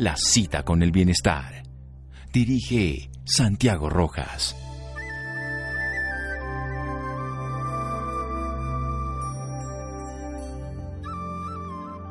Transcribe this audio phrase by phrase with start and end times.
[0.00, 1.62] la cita con el bienestar.
[2.32, 4.56] Dirige Santiago Rojas.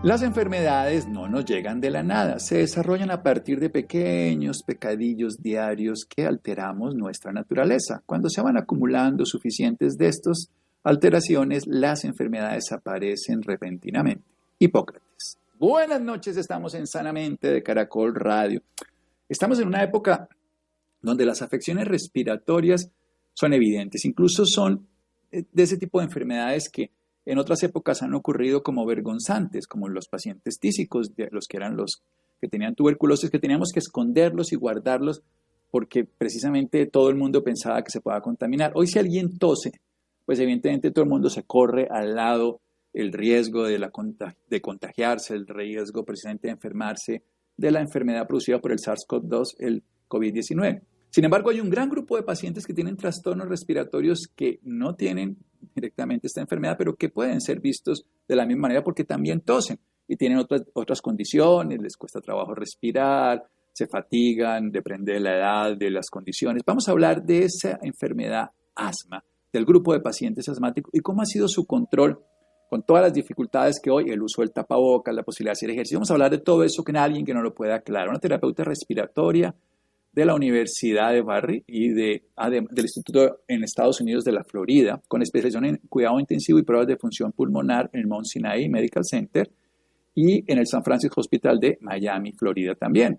[0.04, 5.42] Las enfermedades no nos llegan de la nada, se desarrollan a partir de pequeños pecadillos
[5.42, 8.04] diarios que alteramos nuestra naturaleza.
[8.06, 10.52] Cuando se van acumulando suficientes de estas
[10.84, 14.26] alteraciones, las enfermedades aparecen repentinamente.
[14.60, 15.09] Hipócrates.
[15.60, 18.62] Buenas noches, estamos en Sanamente de Caracol Radio.
[19.28, 20.30] Estamos en una época
[21.02, 22.90] donde las afecciones respiratorias
[23.34, 24.88] son evidentes, incluso son
[25.30, 26.92] de ese tipo de enfermedades que
[27.26, 32.04] en otras épocas han ocurrido como vergonzantes, como los pacientes tísicos, los que eran los
[32.40, 35.24] que tenían tuberculosis, que teníamos que esconderlos y guardarlos
[35.72, 38.72] porque precisamente todo el mundo pensaba que se podía contaminar.
[38.76, 39.74] Hoy si alguien tose,
[40.26, 42.62] pues evidentemente todo el mundo se corre al lado
[43.02, 43.92] el riesgo de, la,
[44.50, 47.24] de contagiarse, el riesgo precisamente de enfermarse
[47.56, 50.82] de la enfermedad producida por el SARS-CoV-2, el COVID-19.
[51.10, 55.38] Sin embargo, hay un gran grupo de pacientes que tienen trastornos respiratorios que no tienen
[55.76, 59.80] directamente esta enfermedad, pero que pueden ser vistos de la misma manera porque también tosen
[60.08, 63.44] y tienen otras, otras condiciones, les cuesta trabajo respirar,
[63.74, 66.64] se fatigan, depende de la edad, de las condiciones.
[66.66, 71.26] Vamos a hablar de esa enfermedad asma, del grupo de pacientes asmáticos y cómo ha
[71.26, 72.20] sido su control
[72.70, 75.98] con todas las dificultades que hoy, el uso del tapabocas, la posibilidad de hacer ejercicio.
[75.98, 78.10] Vamos a hablar de todo eso que alguien que no lo pueda aclarar.
[78.10, 79.56] Una terapeuta respiratoria
[80.12, 82.26] de la Universidad de Barry y de,
[82.72, 86.88] del Instituto en Estados Unidos de la Florida, con especialización en cuidado intensivo y pruebas
[86.88, 89.50] de función pulmonar en el Mount Sinai Medical Center
[90.14, 93.18] y en el San Francisco Hospital de Miami, Florida también.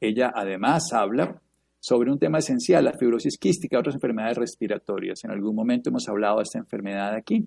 [0.00, 1.40] Ella además habla
[1.78, 5.24] sobre un tema esencial, la fibrosis quística otras enfermedades respiratorias.
[5.24, 7.46] En algún momento hemos hablado de esta enfermedad aquí.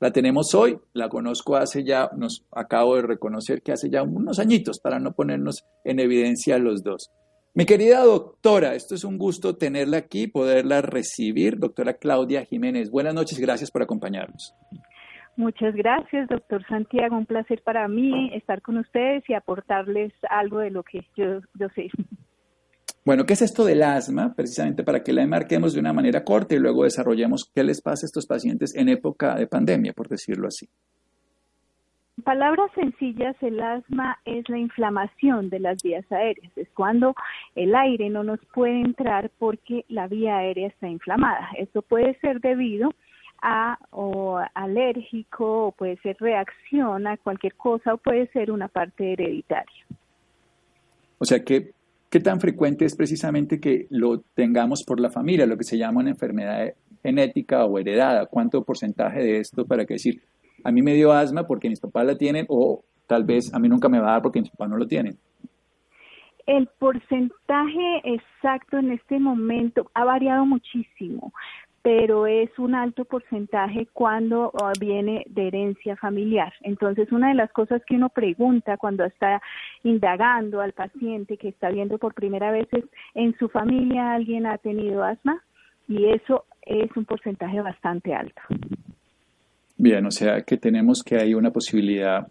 [0.00, 4.38] La tenemos hoy, la conozco hace ya, nos acabo de reconocer que hace ya unos
[4.38, 7.10] añitos para no ponernos en evidencia los dos.
[7.54, 11.58] Mi querida doctora, esto es un gusto tenerla aquí, poderla recibir.
[11.58, 14.54] Doctora Claudia Jiménez, buenas noches, gracias por acompañarnos.
[15.34, 17.16] Muchas gracias, doctor Santiago.
[17.16, 21.68] Un placer para mí estar con ustedes y aportarles algo de lo que yo, yo
[21.74, 21.88] sé.
[23.08, 24.34] Bueno, ¿qué es esto del asma?
[24.36, 28.04] Precisamente para que la enmarquemos de una manera corta y luego desarrollemos qué les pasa
[28.04, 30.68] a estos pacientes en época de pandemia, por decirlo así.
[32.22, 36.52] Palabras sencillas, el asma es la inflamación de las vías aéreas.
[36.54, 37.14] Es cuando
[37.54, 41.48] el aire no nos puede entrar porque la vía aérea está inflamada.
[41.56, 42.92] Esto puede ser debido
[43.40, 49.14] a o alérgico o puede ser reacción a cualquier cosa o puede ser una parte
[49.14, 49.86] hereditaria.
[51.16, 51.72] O sea que
[52.10, 56.00] ¿Qué tan frecuente es precisamente que lo tengamos por la familia, lo que se llama
[56.00, 58.26] una enfermedad genética o heredada?
[58.26, 60.22] ¿Cuánto porcentaje de esto para que decir,
[60.64, 63.68] a mí me dio asma porque mis papás la tienen o tal vez a mí
[63.68, 65.18] nunca me va a dar porque mis papás no lo tienen?
[66.46, 71.34] El porcentaje exacto en este momento ha variado muchísimo
[71.82, 76.52] pero es un alto porcentaje cuando ah, viene de herencia familiar.
[76.62, 79.40] Entonces, una de las cosas que uno pregunta cuando está
[79.84, 82.84] indagando al paciente que está viendo por primera vez es,
[83.14, 85.42] ¿en su familia alguien ha tenido asma?
[85.88, 88.42] Y eso es un porcentaje bastante alto.
[89.76, 92.26] Bien, o sea que tenemos que hay una posibilidad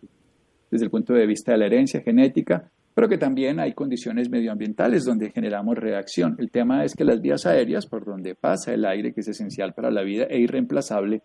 [0.70, 5.06] desde el punto de vista de la herencia genética, pero que también hay condiciones medioambientales
[5.06, 6.36] donde generamos reacción.
[6.40, 9.76] El tema es que las vías aéreas, por donde pasa el aire, que es esencial
[9.76, 11.22] para la vida e irreemplazable,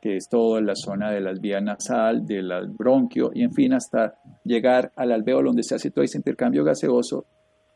[0.00, 4.14] que es toda la zona de las vías nasal, del bronquio y en fin hasta
[4.42, 7.26] llegar al alvéolo donde se hace todo ese intercambio gaseoso,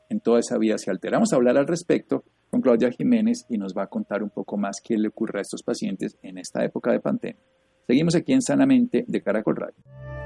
[0.09, 1.19] en toda esa vía se altera.
[1.19, 4.57] Vamos a hablar al respecto con Claudia Jiménez y nos va a contar un poco
[4.57, 7.43] más qué le ocurre a estos pacientes en esta época de pandemia.
[7.87, 10.26] Seguimos aquí en Sanamente de Caracol Radio.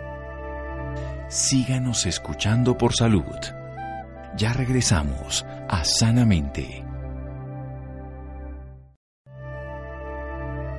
[1.30, 3.22] Síganos escuchando por salud.
[4.36, 6.84] Ya regresamos a Sanamente.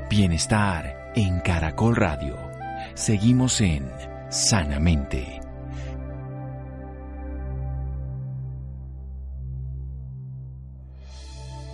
[0.09, 2.35] Bienestar en Caracol Radio.
[2.95, 3.89] Seguimos en
[4.27, 5.39] Sanamente.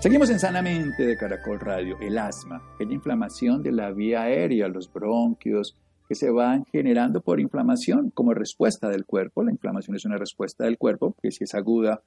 [0.01, 1.97] Seguimos en Sanamente de Caracol Radio.
[1.99, 5.75] El asma, aquella inflamación de la vía aérea, los bronquios,
[6.07, 9.43] que se van generando por inflamación como respuesta del cuerpo.
[9.43, 12.01] La inflamación es una respuesta del cuerpo que si es aguda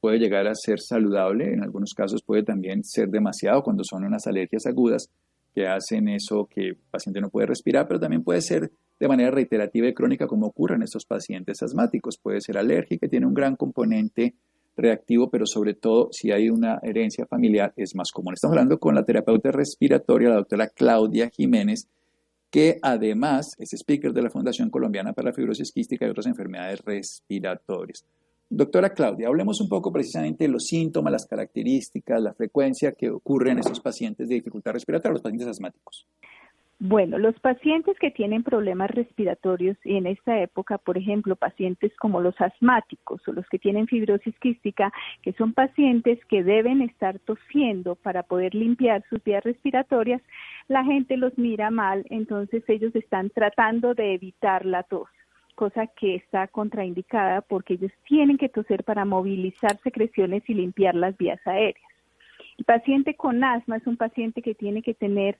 [0.00, 4.26] puede llegar a ser saludable, en algunos casos puede también ser demasiado cuando son unas
[4.26, 5.08] alergias agudas
[5.54, 9.30] que hacen eso que el paciente no puede respirar, pero también puede ser de manera
[9.30, 12.18] reiterativa y crónica como ocurre en estos pacientes asmáticos.
[12.18, 14.34] Puede ser alérgica, tiene un gran componente
[14.76, 18.34] reactivo, pero sobre todo si hay una herencia familiar es más común.
[18.34, 21.88] Estamos hablando con la terapeuta respiratoria, la doctora Claudia Jiménez,
[22.52, 26.84] que además es speaker de la Fundación Colombiana para la Fibrosis Quística y otras enfermedades
[26.84, 28.04] respiratorias.
[28.50, 33.52] Doctora Claudia, hablemos un poco precisamente de los síntomas, las características, la frecuencia que ocurre
[33.52, 36.06] en estos pacientes de dificultad respiratoria, los pacientes asmáticos.
[36.84, 42.20] Bueno, los pacientes que tienen problemas respiratorios y en esta época, por ejemplo, pacientes como
[42.20, 47.94] los asmáticos o los que tienen fibrosis quística, que son pacientes que deben estar tosiendo
[47.94, 50.20] para poder limpiar sus vías respiratorias,
[50.68, 55.08] la gente los mira mal, entonces ellos están tratando de evitar la tos
[55.54, 61.16] cosa que está contraindicada porque ellos tienen que toser para movilizar secreciones y limpiar las
[61.16, 61.86] vías aéreas.
[62.58, 65.38] El paciente con asma es un paciente que tiene que tener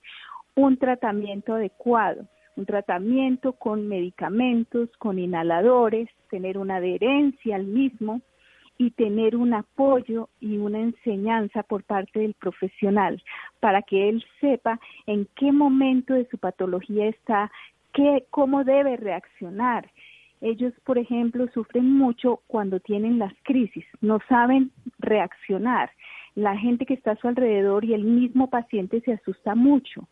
[0.55, 8.21] un tratamiento adecuado, un tratamiento con medicamentos, con inhaladores, tener una adherencia al mismo
[8.83, 13.23] y tener un apoyo y una enseñanza por parte del profesional
[13.61, 17.49] para que él sepa en qué momento de su patología está,
[17.93, 19.89] qué, cómo debe reaccionar.
[20.41, 25.89] Ellos, por ejemplo, sufren mucho cuando tienen las crisis, no saben reaccionar.
[26.35, 30.09] La gente que está a su alrededor y el mismo paciente se asusta mucho.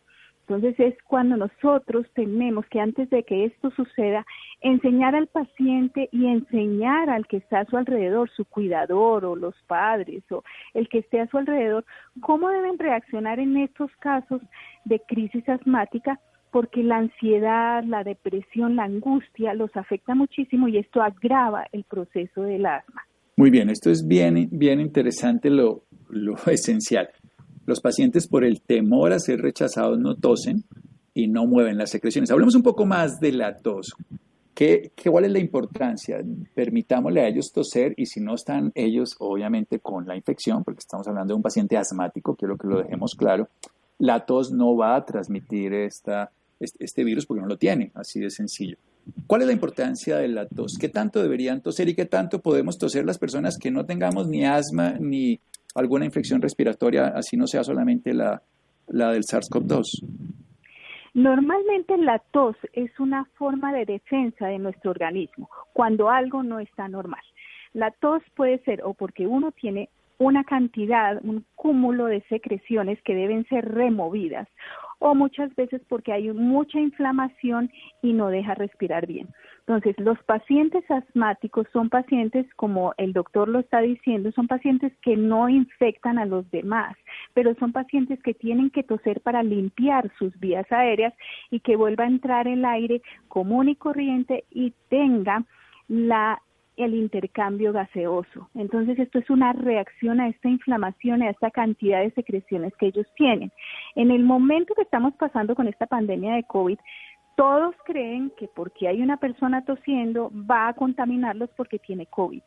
[0.54, 4.26] Entonces es cuando nosotros tenemos que antes de que esto suceda,
[4.60, 9.54] enseñar al paciente y enseñar al que está a su alrededor, su cuidador o los
[9.66, 10.44] padres o
[10.74, 11.84] el que esté a su alrededor,
[12.20, 14.42] cómo deben reaccionar en estos casos
[14.84, 16.20] de crisis asmática,
[16.50, 22.42] porque la ansiedad, la depresión, la angustia los afecta muchísimo y esto agrava el proceso
[22.42, 23.02] del asma.
[23.36, 27.08] Muy bien, esto es bien, bien interesante lo, lo esencial.
[27.66, 30.64] Los pacientes por el temor a ser rechazados no tosen
[31.14, 32.30] y no mueven las secreciones.
[32.30, 33.94] Hablemos un poco más de la tos.
[34.54, 36.22] ¿Qué, qué, cuál es la importancia?
[36.54, 41.06] Permitámosle a ellos toser y si no están ellos, obviamente, con la infección, porque estamos
[41.08, 43.48] hablando de un paciente asmático, quiero que lo dejemos claro,
[43.98, 46.30] la tos no va a transmitir esta,
[46.60, 48.76] este, este virus porque no lo tiene, así de sencillo.
[49.26, 50.76] ¿Cuál es la importancia de la tos?
[50.78, 54.44] ¿Qué tanto deberían toser y qué tanto podemos toser las personas que no tengamos ni
[54.44, 55.40] asma ni
[55.74, 58.42] alguna infección respiratoria, así no sea solamente la,
[58.88, 60.04] la del SARS-CoV-2?
[61.14, 66.88] Normalmente la tos es una forma de defensa de nuestro organismo cuando algo no está
[66.88, 67.20] normal.
[67.74, 73.14] La tos puede ser o porque uno tiene una cantidad, un cúmulo de secreciones que
[73.14, 74.48] deben ser removidas
[75.02, 77.70] o muchas veces porque hay mucha inflamación
[78.02, 79.28] y no deja respirar bien.
[79.66, 85.16] Entonces, los pacientes asmáticos son pacientes, como el doctor lo está diciendo, son pacientes que
[85.16, 86.96] no infectan a los demás,
[87.34, 91.14] pero son pacientes que tienen que toser para limpiar sus vías aéreas
[91.50, 95.44] y que vuelva a entrar el aire común y corriente y tenga
[95.88, 96.40] la
[96.76, 98.48] el intercambio gaseoso.
[98.54, 103.06] Entonces, esto es una reacción a esta inflamación, a esta cantidad de secreciones que ellos
[103.16, 103.52] tienen.
[103.94, 106.78] En el momento que estamos pasando con esta pandemia de COVID,
[107.36, 112.42] todos creen que porque hay una persona tosiendo va a contaminarlos porque tiene COVID.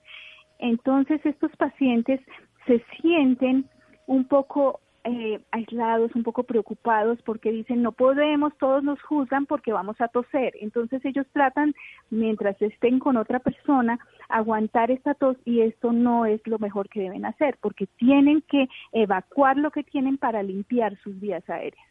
[0.59, 2.21] Entonces, estos pacientes
[2.65, 3.65] se sienten
[4.07, 9.71] un poco eh, aislados, un poco preocupados porque dicen no podemos, todos nos juzgan porque
[9.71, 10.53] vamos a toser.
[10.59, 11.75] Entonces ellos tratan,
[12.09, 17.01] mientras estén con otra persona, aguantar esta tos y esto no es lo mejor que
[17.01, 21.85] deben hacer porque tienen que evacuar lo que tienen para limpiar sus vías aéreas.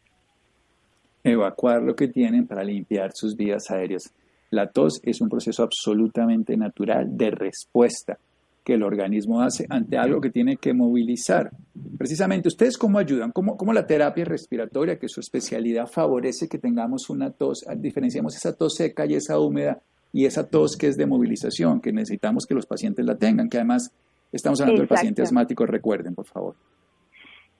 [1.23, 4.13] Evacuar lo que tienen para limpiar sus vías aéreas.
[4.51, 8.19] La tos es un proceso absolutamente natural de respuesta
[8.65, 11.51] que el organismo hace ante algo que tiene que movilizar.
[11.99, 13.31] Precisamente, ¿ustedes cómo ayudan?
[13.31, 17.63] ¿Cómo, cómo la terapia respiratoria, que es su especialidad, favorece que tengamos una tos?
[17.77, 19.81] Diferenciamos esa tos seca y esa húmeda
[20.11, 23.57] y esa tos que es de movilización, que necesitamos que los pacientes la tengan, que
[23.57, 23.93] además
[24.31, 26.55] estamos hablando del paciente asmático, recuerden, por favor.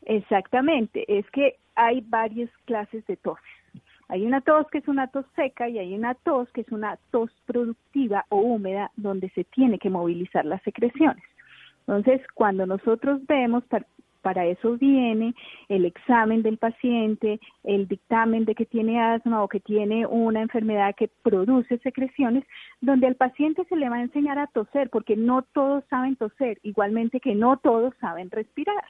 [0.06, 3.38] Exactamente, es que hay varias clases de tos.
[4.08, 6.98] Hay una tos que es una tos seca y hay una tos que es una
[7.12, 11.24] tos productiva o húmeda donde se tiene que movilizar las secreciones.
[11.88, 13.64] Entonces, cuando nosotros vemos,
[14.22, 15.36] para eso viene
[15.70, 20.96] el examen del paciente, el dictamen de que tiene asma o que tiene una enfermedad
[20.96, 22.44] que produce secreciones,
[22.82, 26.58] donde al paciente se le va a enseñar a toser, porque no todos saben toser,
[26.64, 28.84] igualmente que no todos saben respirar.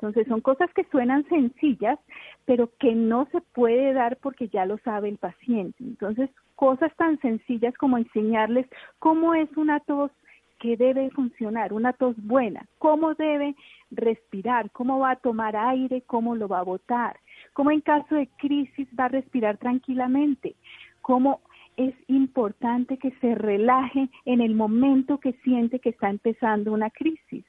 [0.00, 1.98] Entonces son cosas que suenan sencillas,
[2.44, 5.82] pero que no se puede dar porque ya lo sabe el paciente.
[5.82, 8.66] Entonces, cosas tan sencillas como enseñarles
[9.00, 10.12] cómo es una tos
[10.60, 13.56] que debe funcionar, una tos buena, cómo debe
[13.90, 17.16] respirar, cómo va a tomar aire, cómo lo va a botar,
[17.52, 20.54] cómo en caso de crisis va a respirar tranquilamente,
[21.02, 21.40] cómo
[21.76, 27.44] es importante que se relaje en el momento que siente que está empezando una crisis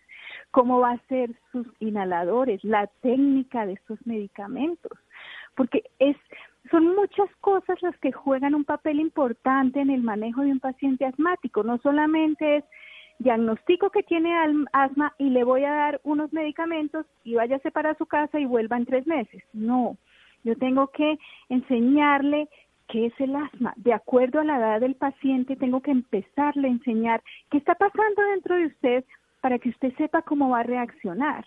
[0.51, 4.91] cómo va a ser sus inhaladores, la técnica de estos medicamentos,
[5.55, 6.17] porque es
[6.71, 11.05] son muchas cosas las que juegan un papel importante en el manejo de un paciente
[11.05, 12.63] asmático, no solamente es
[13.19, 14.33] diagnostico que tiene
[14.71, 18.77] asma y le voy a dar unos medicamentos y váyase para su casa y vuelva
[18.77, 19.43] en tres meses.
[19.51, 19.97] No,
[20.43, 21.17] yo tengo que
[21.49, 22.47] enseñarle
[22.87, 23.73] qué es el asma.
[23.75, 28.21] De acuerdo a la edad del paciente, tengo que empezarle a enseñar qué está pasando
[28.31, 29.05] dentro de usted
[29.41, 31.46] para que usted sepa cómo va a reaccionar.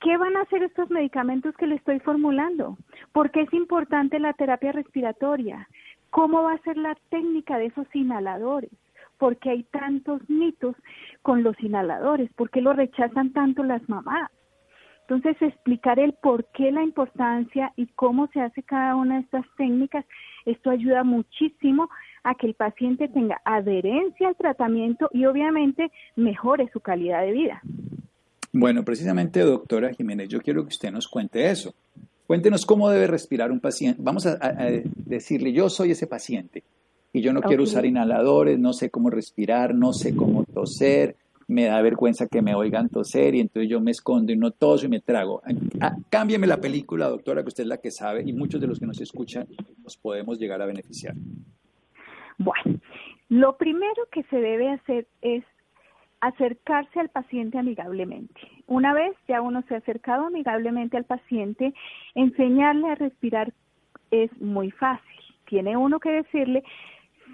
[0.00, 2.78] ¿Qué van a hacer estos medicamentos que le estoy formulando?
[3.12, 5.68] ¿Por qué es importante la terapia respiratoria?
[6.10, 8.70] ¿Cómo va a ser la técnica de esos inhaladores?
[9.18, 10.74] ¿Por qué hay tantos mitos
[11.20, 12.32] con los inhaladores?
[12.32, 14.30] ¿Por qué lo rechazan tanto las mamás?
[15.02, 19.44] Entonces, explicar el por qué la importancia y cómo se hace cada una de estas
[19.56, 20.06] técnicas,
[20.46, 21.90] esto ayuda muchísimo
[22.24, 27.62] a que el paciente tenga adherencia al tratamiento y obviamente mejore su calidad de vida.
[28.52, 31.74] Bueno, precisamente, doctora Jiménez, yo quiero que usted nos cuente eso.
[32.26, 34.00] Cuéntenos cómo debe respirar un paciente.
[34.02, 34.38] Vamos a,
[34.96, 36.62] decirle, yo soy ese paciente
[37.12, 41.16] y yo no quiero usar inhaladores, no sé cómo respirar, no sé cómo toser,
[41.48, 44.86] me da vergüenza que me oigan toser y entonces yo me escondo y no toso
[44.86, 45.42] y me trago.
[45.80, 48.78] Ah, cámbieme la película, doctora, que usted es la que sabe y muchos de los
[48.78, 49.48] que nos escuchan
[49.82, 51.14] nos podemos llegar a beneficiar.
[52.40, 52.80] Bueno,
[53.28, 55.44] lo primero que se debe hacer es
[56.22, 58.40] acercarse al paciente amigablemente.
[58.66, 61.74] Una vez ya uno se ha acercado amigablemente al paciente,
[62.14, 63.52] enseñarle a respirar
[64.10, 65.20] es muy fácil.
[65.44, 66.64] Tiene uno que decirle,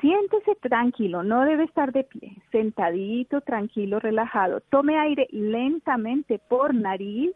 [0.01, 4.61] siéntese tranquilo, no debe estar de pie, sentadito, tranquilo, relajado.
[4.71, 7.31] Tome aire lentamente por nariz,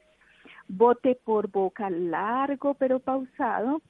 [0.67, 3.81] bote por boca largo pero pausado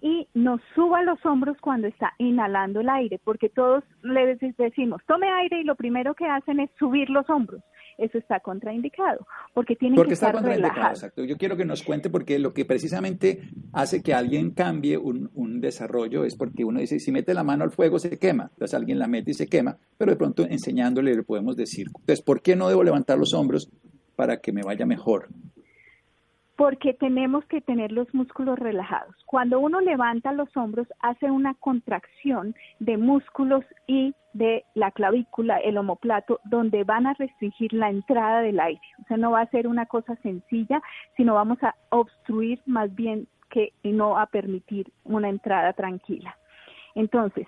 [0.00, 5.28] y nos suba los hombros cuando está inhalando el aire, porque todos le decimos, tome
[5.28, 7.62] aire y lo primero que hacen es subir los hombros.
[7.96, 11.24] Eso está contraindicado, porque tiene que estar está contraindicado, exacto.
[11.24, 13.40] Yo quiero que nos cuente porque lo que precisamente
[13.72, 17.64] hace que alguien cambie un, un desarrollo es porque uno dice, si mete la mano
[17.64, 21.12] al fuego se quema, entonces alguien la mete y se quema, pero de pronto enseñándole
[21.12, 23.68] le podemos decir, entonces, ¿por qué no debo levantar los hombros
[24.14, 25.28] para que me vaya mejor?
[26.58, 29.14] Porque tenemos que tener los músculos relajados.
[29.26, 35.78] Cuando uno levanta los hombros, hace una contracción de músculos y de la clavícula, el
[35.78, 38.80] omoplato, donde van a restringir la entrada del aire.
[39.00, 40.82] O sea, no va a ser una cosa sencilla,
[41.16, 46.36] sino vamos a obstruir más bien que no a permitir una entrada tranquila.
[46.96, 47.46] Entonces,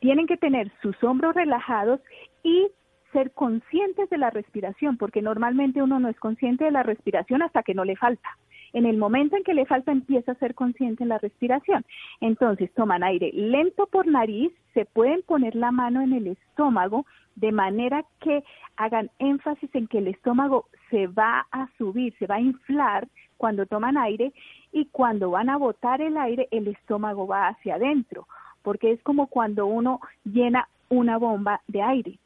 [0.00, 2.00] tienen que tener sus hombros relajados
[2.42, 2.66] y
[3.12, 7.62] ser conscientes de la respiración, porque normalmente uno no es consciente de la respiración hasta
[7.62, 8.28] que no le falta.
[8.72, 11.84] En el momento en que le falta empieza a ser consciente en la respiración.
[12.20, 17.06] Entonces toman aire lento por nariz, se pueden poner la mano en el estómago
[17.36, 18.42] de manera que
[18.76, 23.66] hagan énfasis en que el estómago se va a subir, se va a inflar cuando
[23.66, 24.32] toman aire
[24.72, 28.26] y cuando van a botar el aire el estómago va hacia adentro,
[28.62, 32.18] porque es como cuando uno llena una bomba de aire.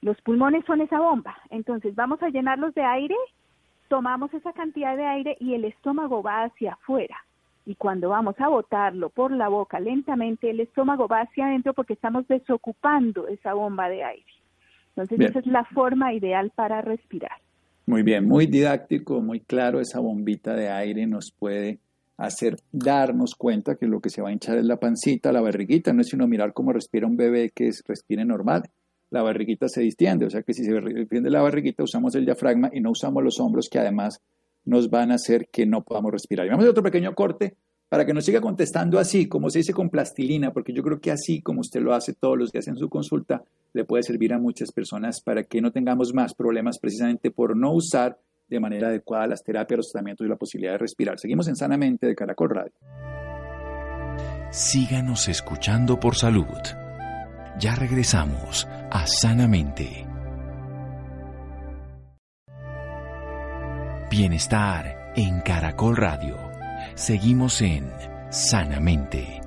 [0.00, 3.16] Los pulmones son esa bomba, entonces vamos a llenarlos de aire
[3.88, 7.16] tomamos esa cantidad de aire y el estómago va hacia afuera.
[7.64, 11.94] Y cuando vamos a botarlo por la boca lentamente, el estómago va hacia adentro porque
[11.94, 14.26] estamos desocupando esa bomba de aire.
[14.94, 17.38] Entonces, esa es la forma ideal para respirar.
[17.86, 19.80] Muy bien, muy didáctico, muy claro.
[19.80, 21.80] Esa bombita de aire nos puede
[22.16, 25.92] hacer darnos cuenta que lo que se va a hinchar es la pancita, la barriguita.
[25.92, 28.62] No es sino mirar cómo respira un bebé que es, respire normal
[29.16, 30.26] la barriguita se distiende.
[30.26, 33.40] O sea que si se distiende la barriguita, usamos el diafragma y no usamos los
[33.40, 34.20] hombros que además
[34.64, 36.46] nos van a hacer que no podamos respirar.
[36.46, 37.56] Y vamos a otro pequeño corte
[37.88, 41.12] para que nos siga contestando así, como se dice con plastilina, porque yo creo que
[41.12, 44.38] así como usted lo hace todos los días en su consulta, le puede servir a
[44.38, 48.18] muchas personas para que no tengamos más problemas precisamente por no usar
[48.48, 51.18] de manera adecuada las terapias, los tratamientos y la posibilidad de respirar.
[51.18, 52.72] Seguimos en Sanamente de Caracol Radio.
[54.50, 56.85] Síganos escuchando por salud.
[57.58, 60.06] Ya regresamos a Sanamente.
[64.10, 66.36] Bienestar en Caracol Radio.
[66.96, 67.90] Seguimos en
[68.28, 69.40] Sanamente.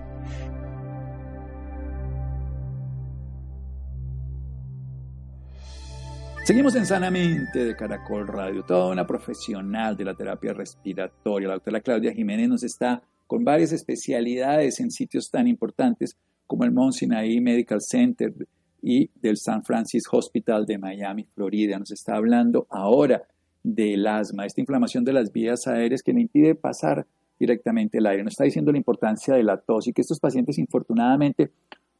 [6.46, 8.64] Seguimos en Sanamente de Caracol Radio.
[8.64, 13.72] Toda una profesional de la terapia respiratoria, la doctora Claudia Jiménez, nos está con varias
[13.72, 16.18] especialidades en sitios tan importantes
[16.50, 18.34] como el Mount Medical Center
[18.82, 21.78] y del San Francis Hospital de Miami, Florida.
[21.78, 23.22] Nos está hablando ahora
[23.62, 27.06] del asma, esta inflamación de las vías aéreas que le impide pasar
[27.40, 28.24] directamente el aire.
[28.24, 31.52] Nos está diciendo la importancia de la tos y que estos pacientes, infortunadamente,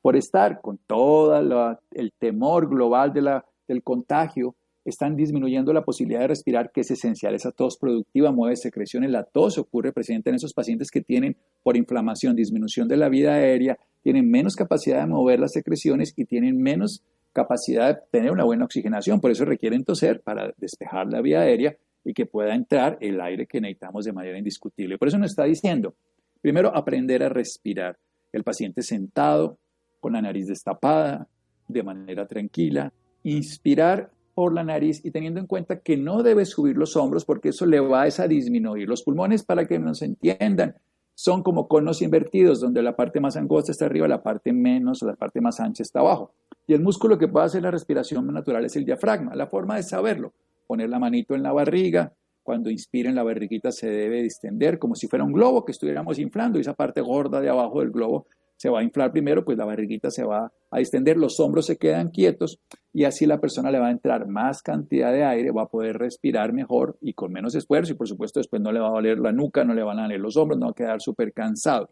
[0.02, 6.72] por estar con todo el temor global del contagio están disminuyendo la posibilidad de respirar,
[6.72, 7.36] que es esencial.
[7.36, 9.12] Esa tos productiva mueve secreciones.
[9.12, 13.34] La tos ocurre presente en esos pacientes que tienen, por inflamación, disminución de la vida
[13.34, 18.46] aérea, tienen menos capacidad de mover las secreciones y tienen menos capacidad de tener una
[18.46, 19.20] buena oxigenación.
[19.20, 23.46] Por eso requieren toser para despejar la vía aérea y que pueda entrar el aire
[23.46, 24.98] que necesitamos de manera indiscutible.
[24.98, 25.96] Por eso nos está diciendo,
[26.42, 27.98] primero, aprender a respirar.
[28.32, 29.58] El paciente sentado,
[30.00, 31.28] con la nariz destapada,
[31.68, 32.94] de manera tranquila,
[33.24, 37.50] inspirar por la nariz y teniendo en cuenta que no debe subir los hombros porque
[37.50, 38.88] eso le va a disminuir.
[38.88, 40.76] Los pulmones, para que nos entiendan,
[41.14, 45.18] son como conos invertidos, donde la parte más angosta está arriba, la parte menos, la
[45.18, 46.32] parte más ancha está abajo.
[46.68, 49.36] Y el músculo que puede hacer la respiración natural es el diafragma.
[49.36, 50.32] La forma de saberlo,
[50.66, 55.10] poner la manito en la barriga, cuando inspiren la barriguita se debe distender como si
[55.10, 58.26] fuera un globo que estuviéramos inflando y esa parte gorda de abajo del globo
[58.60, 61.78] se va a inflar primero, pues la barriguita se va a distender, los hombros se
[61.78, 62.60] quedan quietos
[62.94, 65.98] y así la persona le va a entrar más cantidad de aire, va a poder
[65.98, 69.18] respirar mejor y con menos esfuerzo y por supuesto después no le va a doler
[69.18, 71.90] la nuca, no le van a doler los hombros, no va a quedar súper cansado.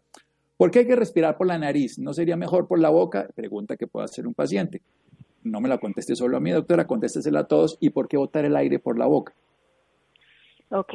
[0.58, 1.98] ¿Por qué hay que respirar por la nariz?
[1.98, 3.26] ¿No sería mejor por la boca?
[3.34, 4.82] Pregunta que pueda hacer un paciente.
[5.44, 7.78] No me la conteste solo a mí, doctora, contéstesela a todos.
[7.80, 9.32] ¿Y por qué botar el aire por la boca?
[10.70, 10.92] Ok.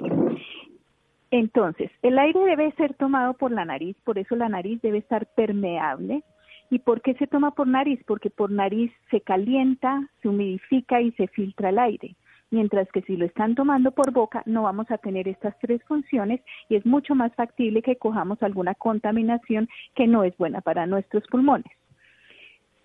[1.34, 5.26] Entonces, el aire debe ser tomado por la nariz, por eso la nariz debe estar
[5.34, 6.24] permeable.
[6.70, 8.00] ¿Y por qué se toma por nariz?
[8.06, 12.16] Porque por nariz se calienta, se humidifica y se filtra el aire.
[12.52, 16.40] Mientras que si lo están tomando por boca no vamos a tener estas tres funciones
[16.70, 21.24] y es mucho más factible que cojamos alguna contaminación que no es buena para nuestros
[21.32, 21.74] pulmones.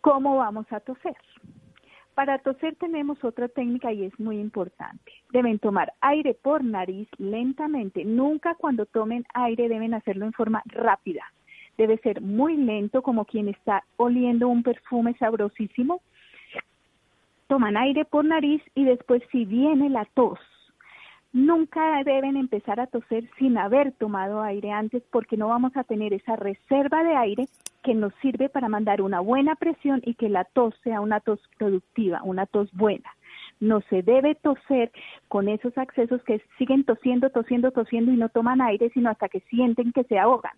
[0.00, 1.16] ¿Cómo vamos a toser?
[2.18, 5.12] Para toser tenemos otra técnica y es muy importante.
[5.30, 8.04] Deben tomar aire por nariz lentamente.
[8.04, 11.22] Nunca cuando tomen aire deben hacerlo en forma rápida.
[11.76, 16.00] Debe ser muy lento como quien está oliendo un perfume sabrosísimo.
[17.46, 20.40] Toman aire por nariz y después si viene la tos,
[21.32, 26.14] Nunca deben empezar a toser sin haber tomado aire antes porque no vamos a tener
[26.14, 27.48] esa reserva de aire
[27.82, 31.40] que nos sirve para mandar una buena presión y que la tos sea una tos
[31.58, 33.10] productiva, una tos buena.
[33.60, 34.90] No se debe toser
[35.28, 39.40] con esos accesos que siguen tosiendo, tosiendo, tosiendo y no toman aire, sino hasta que
[39.40, 40.56] sienten que se ahogan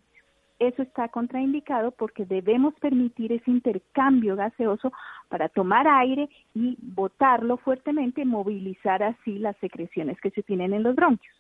[0.61, 4.93] eso está contraindicado porque debemos permitir ese intercambio gaseoso
[5.29, 10.95] para tomar aire y botarlo fuertemente, movilizar así las secreciones que se tienen en los
[10.95, 11.35] bronquios.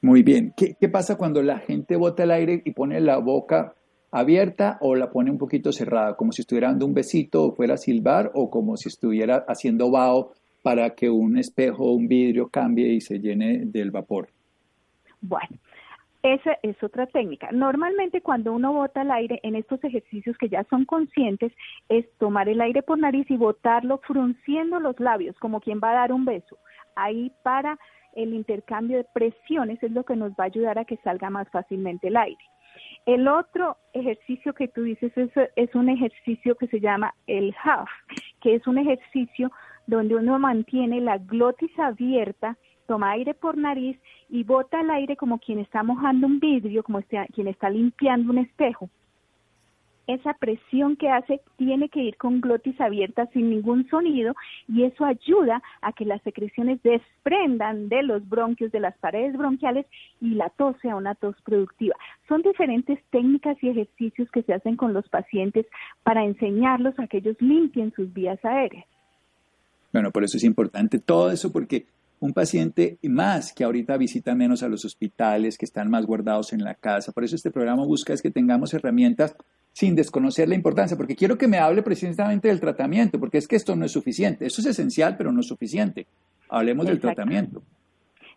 [0.00, 0.54] Muy bien.
[0.56, 3.74] ¿Qué, pasa cuando la gente bota el aire y pone la boca
[4.10, 7.74] abierta o la pone un poquito cerrada, como si estuviera dando un besito o fuera
[7.74, 12.48] a silbar o como si estuviera haciendo vaho para que un espejo o un vidrio
[12.48, 14.28] cambie y se llene del vapor?
[15.20, 15.58] Bueno,
[16.22, 17.50] esa es otra técnica.
[17.52, 21.52] Normalmente cuando uno bota el aire en estos ejercicios que ya son conscientes
[21.88, 26.00] es tomar el aire por nariz y botarlo frunciendo los labios como quien va a
[26.00, 26.58] dar un beso.
[26.96, 27.78] Ahí para
[28.14, 31.48] el intercambio de presiones es lo que nos va a ayudar a que salga más
[31.50, 32.44] fácilmente el aire.
[33.06, 37.88] El otro ejercicio que tú dices es, es un ejercicio que se llama el half,
[38.40, 39.50] que es un ejercicio
[39.86, 42.56] donde uno mantiene la glotis abierta
[42.88, 43.96] toma aire por nariz
[44.30, 47.00] y bota el aire como quien está mojando un vidrio, como
[47.34, 48.88] quien está limpiando un espejo.
[50.06, 54.34] Esa presión que hace tiene que ir con glotis abierta sin ningún sonido
[54.66, 59.84] y eso ayuda a que las secreciones desprendan de los bronquios, de las paredes bronquiales
[60.22, 61.94] y la tos sea una tos productiva.
[62.26, 65.66] Son diferentes técnicas y ejercicios que se hacen con los pacientes
[66.02, 68.86] para enseñarlos a que ellos limpien sus vías aéreas.
[69.92, 71.84] Bueno, por eso es importante todo eso porque
[72.20, 76.62] un paciente más que ahorita visita menos a los hospitales, que están más guardados en
[76.62, 77.12] la casa.
[77.12, 79.36] Por eso este programa busca es que tengamos herramientas
[79.72, 83.56] sin desconocer la importancia, porque quiero que me hable precisamente del tratamiento, porque es que
[83.56, 84.46] esto no es suficiente.
[84.46, 86.06] Eso es esencial, pero no es suficiente.
[86.48, 87.62] Hablemos del tratamiento.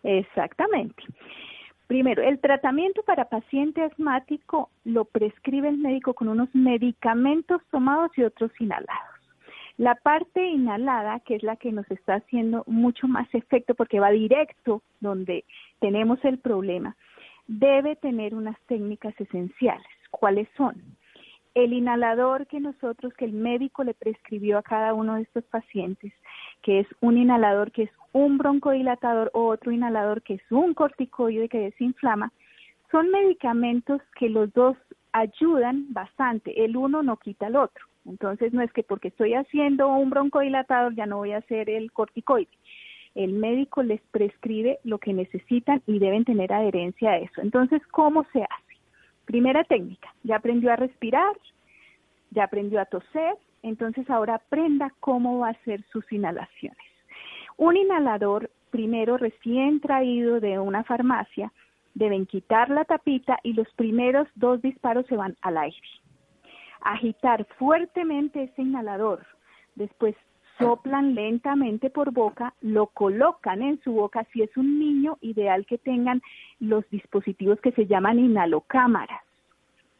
[0.02, 1.02] Exactamente.
[1.86, 8.22] Primero, el tratamiento para paciente asmático lo prescribe el médico con unos medicamentos tomados y
[8.22, 9.11] otros inhalados.
[9.78, 14.10] La parte inhalada, que es la que nos está haciendo mucho más efecto porque va
[14.10, 15.44] directo donde
[15.80, 16.96] tenemos el problema,
[17.46, 19.86] debe tener unas técnicas esenciales.
[20.10, 20.74] ¿Cuáles son?
[21.54, 26.12] El inhalador que nosotros, que el médico le prescribió a cada uno de estos pacientes,
[26.62, 31.48] que es un inhalador que es un broncodilatador o otro inhalador que es un corticoide
[31.48, 32.32] que desinflama,
[32.90, 34.76] son medicamentos que los dos
[35.12, 36.64] ayudan bastante.
[36.64, 37.86] El uno no quita el otro.
[38.06, 41.92] Entonces no es que porque estoy haciendo un broncodilatador ya no voy a hacer el
[41.92, 42.48] corticoide.
[43.14, 47.42] El médico les prescribe lo que necesitan y deben tener adherencia a eso.
[47.42, 48.76] Entonces, ¿cómo se hace?
[49.26, 51.32] Primera técnica, ya aprendió a respirar,
[52.30, 56.78] ya aprendió a toser, entonces ahora aprenda cómo va a hacer sus inhalaciones.
[57.56, 61.52] Un inhalador, primero recién traído de una farmacia,
[61.94, 65.76] deben quitar la tapita y los primeros dos disparos se van al aire.
[66.82, 69.24] Agitar fuertemente ese inhalador,
[69.76, 70.16] después
[70.58, 74.26] soplan lentamente por boca, lo colocan en su boca.
[74.32, 76.22] Si es un niño, ideal que tengan
[76.60, 79.22] los dispositivos que se llaman inhalocámaras.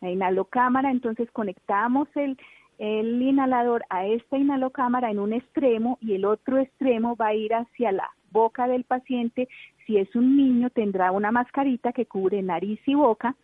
[0.00, 2.36] La inhalocámara, entonces conectamos el,
[2.78, 7.54] el inhalador a esta inhalocámara en un extremo y el otro extremo va a ir
[7.54, 9.48] hacia la boca del paciente.
[9.86, 13.36] Si es un niño, tendrá una mascarita que cubre nariz y boca.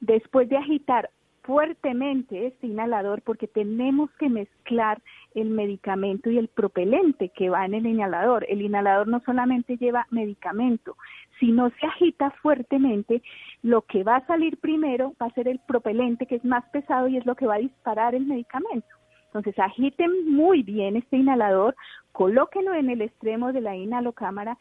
[0.00, 1.10] Después de agitar
[1.48, 5.00] fuertemente este inhalador porque tenemos que mezclar
[5.34, 8.44] el medicamento y el propelente que va en el inhalador.
[8.50, 10.94] El inhalador no solamente lleva medicamento,
[11.40, 13.22] si no se agita fuertemente,
[13.62, 17.08] lo que va a salir primero va a ser el propelente que es más pesado
[17.08, 18.94] y es lo que va a disparar el medicamento.
[19.28, 21.74] Entonces agiten muy bien este inhalador,
[22.12, 24.58] colóquenlo en el extremo de la inhalocámara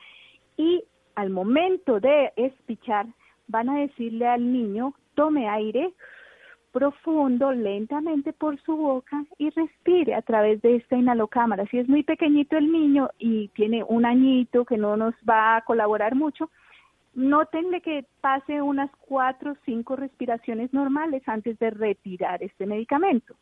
[0.55, 3.07] y al momento de espichar
[3.49, 5.91] van a decirle al niño tome aire
[6.71, 11.65] profundo, lentamente por su boca y respire a través de esta inhalocámara.
[11.67, 15.61] Si es muy pequeñito el niño y tiene un añito que no nos va a
[15.61, 16.49] colaborar mucho,
[17.15, 23.35] nótenle que pase unas cuatro o cinco respiraciones normales antes de retirar este medicamento.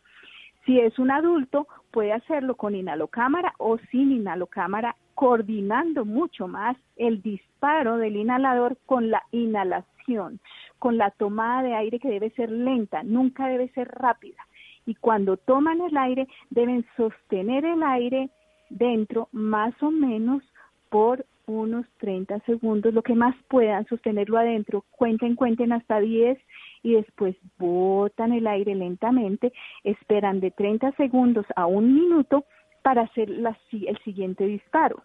[0.65, 7.21] Si es un adulto, puede hacerlo con inhalocámara o sin inhalocámara, coordinando mucho más el
[7.21, 10.39] disparo del inhalador con la inhalación
[10.85, 14.37] con la tomada de aire que debe ser lenta, nunca debe ser rápida.
[14.85, 18.29] Y cuando toman el aire, deben sostener el aire
[18.69, 20.43] dentro más o menos
[20.89, 24.85] por unos 30 segundos, lo que más puedan sostenerlo adentro.
[24.91, 26.37] Cuenten, cuenten hasta 10
[26.83, 32.45] y después botan el aire lentamente, esperan de 30 segundos a un minuto
[32.83, 35.01] para hacer la, el siguiente disparo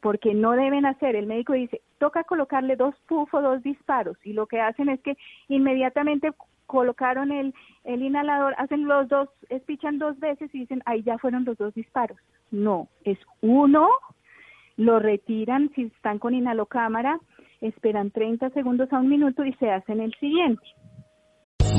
[0.00, 4.46] porque no deben hacer, el médico dice, toca colocarle dos pufos, dos disparos, y lo
[4.46, 5.16] que hacen es que
[5.48, 6.32] inmediatamente
[6.66, 11.44] colocaron el, el inhalador, hacen los dos, espichan dos veces y dicen, ahí ya fueron
[11.44, 12.18] los dos disparos.
[12.50, 13.88] No, es uno,
[14.76, 17.18] lo retiran si están con inhalocámara,
[17.60, 20.62] esperan 30 segundos a un minuto y se hacen el siguiente.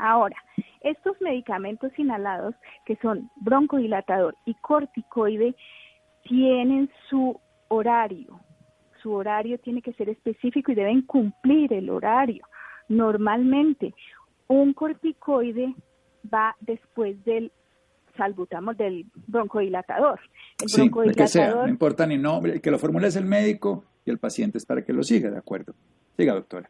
[0.00, 0.36] Ahora,
[0.80, 2.54] estos medicamentos inhalados,
[2.86, 5.54] que son broncodilatador y corticoide,
[6.22, 8.40] tienen su horario.
[9.02, 12.44] Su horario tiene que ser específico y deben cumplir el horario.
[12.88, 13.94] Normalmente,
[14.48, 15.74] un corticoide
[16.32, 17.52] va después del
[18.16, 20.18] salbutamos del broncodilatador.
[20.60, 23.24] El sí, broncodilatador, que sea, no importa ni nombre, el que lo formula es el
[23.24, 25.74] médico y el paciente es para que lo siga, ¿de acuerdo?
[26.16, 26.68] Siga, doctora.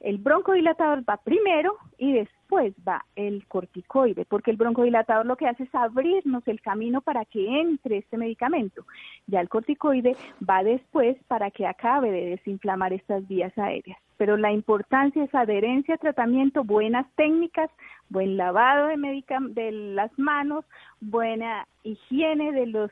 [0.00, 5.64] El broncodilatador va primero y después va el corticoide, porque el broncodilatador lo que hace
[5.64, 8.84] es abrirnos el camino para que entre este medicamento.
[9.26, 10.16] Ya el corticoide
[10.48, 13.98] va después para que acabe de desinflamar estas vías aéreas.
[14.18, 17.70] Pero la importancia es adherencia a tratamiento, buenas técnicas,
[18.10, 20.64] buen lavado de, de las manos,
[21.00, 22.90] buena higiene de los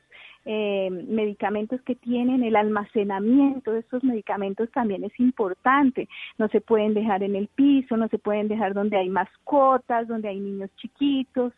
[0.49, 6.09] eh, medicamentos que tienen, el almacenamiento de estos medicamentos también es importante.
[6.39, 10.29] No se pueden dejar en el piso, no se pueden dejar donde hay mascotas, donde
[10.29, 11.53] hay niños chiquitos.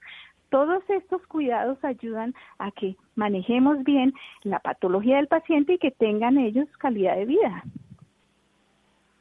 [0.49, 6.39] todos estos cuidados ayudan a que manejemos bien la patología del paciente y que tengan
[6.39, 7.63] ellos calidad de vida.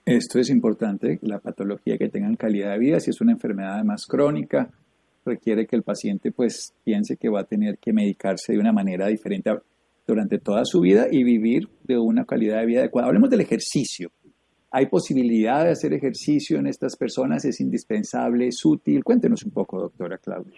[0.08, 4.06] Esto es importante, la patología que tengan calidad de vida, si es una enfermedad además
[4.08, 4.72] crónica,
[5.26, 9.08] requiere que el paciente pues piense que va a tener que medicarse de una manera
[9.08, 9.52] diferente
[10.08, 13.10] durante toda su vida y vivir de una calidad de vida adecuada.
[13.10, 14.10] Hablemos del ejercicio.
[14.72, 17.44] ¿Hay posibilidad de hacer ejercicio en estas personas?
[17.44, 18.48] ¿Es indispensable?
[18.48, 19.04] ¿Es útil?
[19.04, 20.54] Cuéntenos un poco, doctora Claudia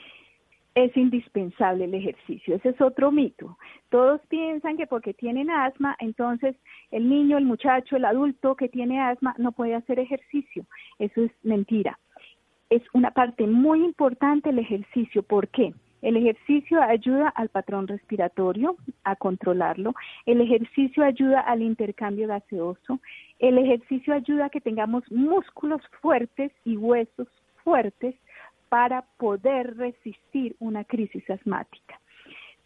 [0.76, 2.56] es indispensable el ejercicio.
[2.56, 3.58] Ese es otro mito.
[3.90, 6.56] Todos piensan que porque tienen asma, entonces
[6.92, 10.66] el niño, el muchacho, el adulto que tiene asma no puede hacer ejercicio.
[11.00, 12.00] Eso es mentira.
[12.70, 15.24] Es una parte muy importante el ejercicio.
[15.24, 15.74] ¿Por qué?
[16.02, 19.94] El ejercicio ayuda al patrón respiratorio a controlarlo.
[20.26, 23.00] El ejercicio ayuda al intercambio gaseoso.
[23.40, 27.28] El ejercicio ayuda a que tengamos músculos fuertes y huesos
[27.64, 28.16] fuertes
[28.70, 32.00] para poder resistir una crisis asmática.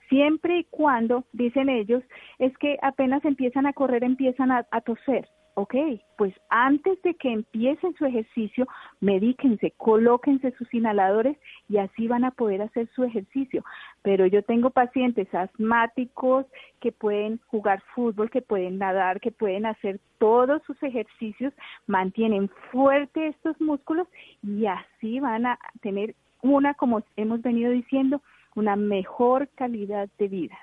[0.10, 2.04] Siempre y cuando, dicen ellos,
[2.38, 5.76] es que apenas empiezan a correr, empiezan a, toser ok,
[6.18, 8.68] pues antes de que empiecen su ejercicio,
[9.02, 11.38] medíquense, colóquense sus inhaladores
[11.70, 13.63] y así van a poder hacer su ejercicio.
[14.02, 16.46] Pero yo tengo pacientes asmáticos
[16.80, 21.54] que pueden jugar fútbol, que pueden nadar, que pueden hacer todos sus ejercicios,
[21.86, 24.08] mantienen fuerte estos músculos
[24.42, 28.22] y así van a tener una, como hemos venido diciendo,
[28.56, 30.58] una mejor calidad de vida.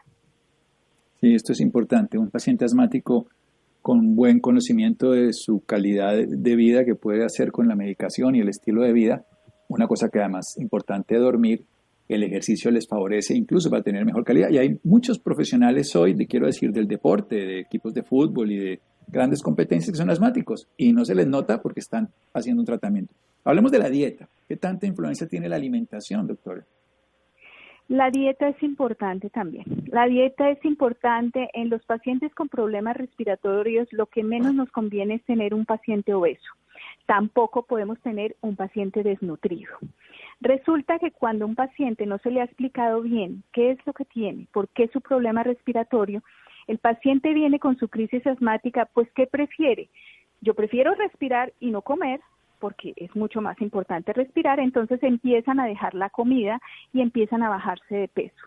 [1.20, 2.18] Sí, esto es importante.
[2.18, 3.26] Un paciente asmático
[3.82, 8.40] con buen conocimiento de su calidad de vida que puede hacer con la medicación y
[8.40, 9.24] el estilo de vida.
[9.68, 11.64] Una cosa que además es importante dormir,
[12.08, 14.50] el ejercicio les favorece incluso para tener mejor calidad.
[14.50, 18.58] Y hay muchos profesionales hoy, de, quiero decir, del deporte, de equipos de fútbol y
[18.58, 22.66] de grandes competencias que son asmáticos y no se les nota porque están haciendo un
[22.66, 23.14] tratamiento.
[23.44, 24.28] Hablemos de la dieta.
[24.48, 26.64] ¿Qué tanta influencia tiene la alimentación, doctora?
[27.90, 29.64] La dieta es importante también.
[29.88, 33.92] La dieta es importante en los pacientes con problemas respiratorios.
[33.92, 36.52] Lo que menos nos conviene es tener un paciente obeso.
[37.06, 39.72] Tampoco podemos tener un paciente desnutrido.
[40.40, 44.04] Resulta que cuando un paciente no se le ha explicado bien qué es lo que
[44.04, 46.22] tiene, por qué su problema respiratorio,
[46.68, 49.90] el paciente viene con su crisis asmática, pues ¿qué prefiere?
[50.42, 52.20] Yo prefiero respirar y no comer
[52.60, 56.60] porque es mucho más importante respirar, entonces empiezan a dejar la comida
[56.92, 58.46] y empiezan a bajarse de peso.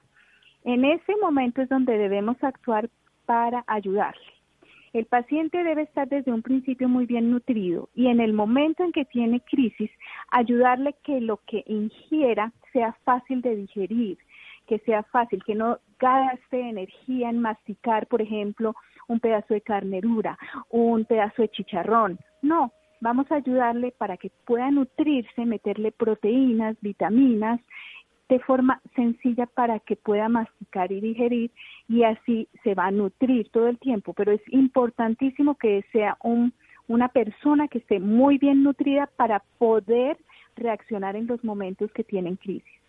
[0.64, 2.90] En ese momento es donde debemos actuar
[3.26, 4.22] para ayudarle.
[4.94, 8.92] El paciente debe estar desde un principio muy bien nutrido y en el momento en
[8.92, 9.90] que tiene crisis,
[10.30, 14.20] ayudarle que lo que ingiera sea fácil de digerir,
[14.68, 18.76] que sea fácil, que no gaste energía en masticar, por ejemplo,
[19.08, 20.38] un pedazo de carne dura,
[20.70, 22.20] un pedazo de chicharrón.
[22.44, 22.72] No,
[23.04, 27.60] vamos a ayudarle para que pueda nutrirse, meterle proteínas, vitaminas,
[28.30, 31.52] de forma sencilla para que pueda masticar y digerir
[31.90, 34.14] y así se va a nutrir todo el tiempo.
[34.14, 36.54] Pero es importantísimo que sea un,
[36.88, 40.18] una persona que esté muy bien nutrida para poder
[40.56, 42.80] reaccionar en los momentos que tienen crisis.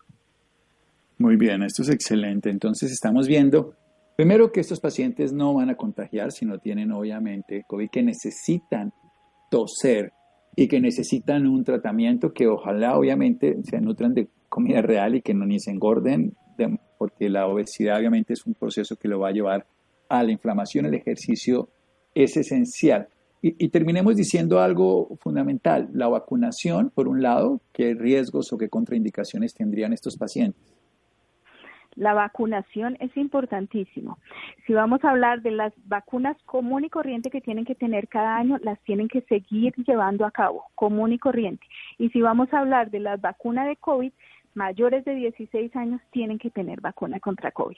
[1.18, 2.50] Muy bien, esto es excelente.
[2.50, 3.74] Entonces estamos viendo,
[4.16, 8.92] primero que estos pacientes no van a contagiar si no tienen obviamente COVID, que necesitan
[9.50, 10.12] toser
[10.56, 15.34] y que necesitan un tratamiento que ojalá obviamente se nutran de comida real y que
[15.34, 16.34] no ni se engorden,
[16.98, 19.66] porque la obesidad obviamente es un proceso que lo va a llevar
[20.08, 20.86] a la inflamación.
[20.86, 21.68] El ejercicio
[22.14, 23.08] es esencial.
[23.42, 28.70] Y, y, terminemos diciendo algo fundamental, la vacunación, por un lado, qué riesgos o qué
[28.70, 30.62] contraindicaciones tendrían estos pacientes.
[31.96, 34.18] La vacunación es importantísimo.
[34.66, 38.36] Si vamos a hablar de las vacunas común y corriente que tienen que tener cada
[38.36, 41.64] año, las tienen que seguir llevando a cabo, común y corriente.
[41.98, 44.12] Y si vamos a hablar de las vacunas de COVID,
[44.54, 47.76] mayores de 16 años tienen que tener vacuna contra COVID.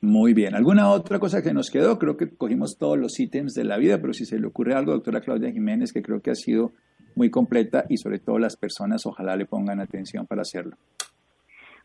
[0.00, 0.56] Muy bien.
[0.56, 1.98] ¿Alguna otra cosa que nos quedó?
[1.98, 4.92] Creo que cogimos todos los ítems de la vida, pero si se le ocurre algo,
[4.92, 6.72] doctora Claudia Jiménez, que creo que ha sido
[7.14, 10.76] muy completa y sobre todo las personas ojalá le pongan atención para hacerlo.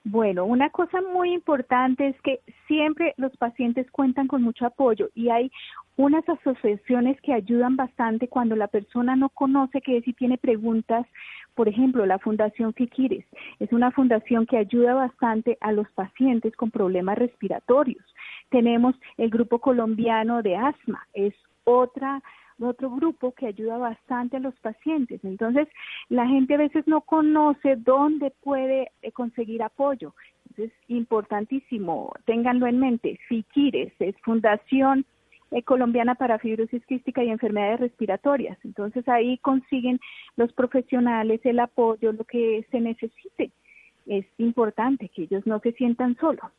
[0.10, 5.28] Bueno, una cosa muy importante es que siempre los pacientes cuentan con mucho apoyo y
[5.28, 5.52] hay
[5.98, 11.06] unas asociaciones que ayudan bastante cuando la persona no conoce que si tiene preguntas.
[11.56, 13.26] Por ejemplo, la Fundación Fiquires
[13.60, 18.06] es una fundación que ayuda bastante a los pacientes con problemas respiratorios.
[18.50, 21.34] Tenemos el Grupo Colombiano de Asma, es
[21.66, 22.24] otra
[22.66, 25.24] otro grupo que ayuda bastante a los pacientes.
[25.24, 25.68] Entonces,
[26.10, 30.14] la gente a veces no conoce dónde puede eh, conseguir apoyo.
[30.50, 33.20] Entonces, importantísimo, ténganlo en mente.
[33.28, 35.06] FIQUIRES es Fundación
[35.52, 38.58] eh, Colombiana para Fibrosis Quística y Enfermedades Respiratorias.
[38.64, 40.00] Entonces, ahí consiguen
[40.36, 43.52] los profesionales el apoyo, lo que se necesite.
[44.08, 46.52] es importante que ellos no se sientan solos.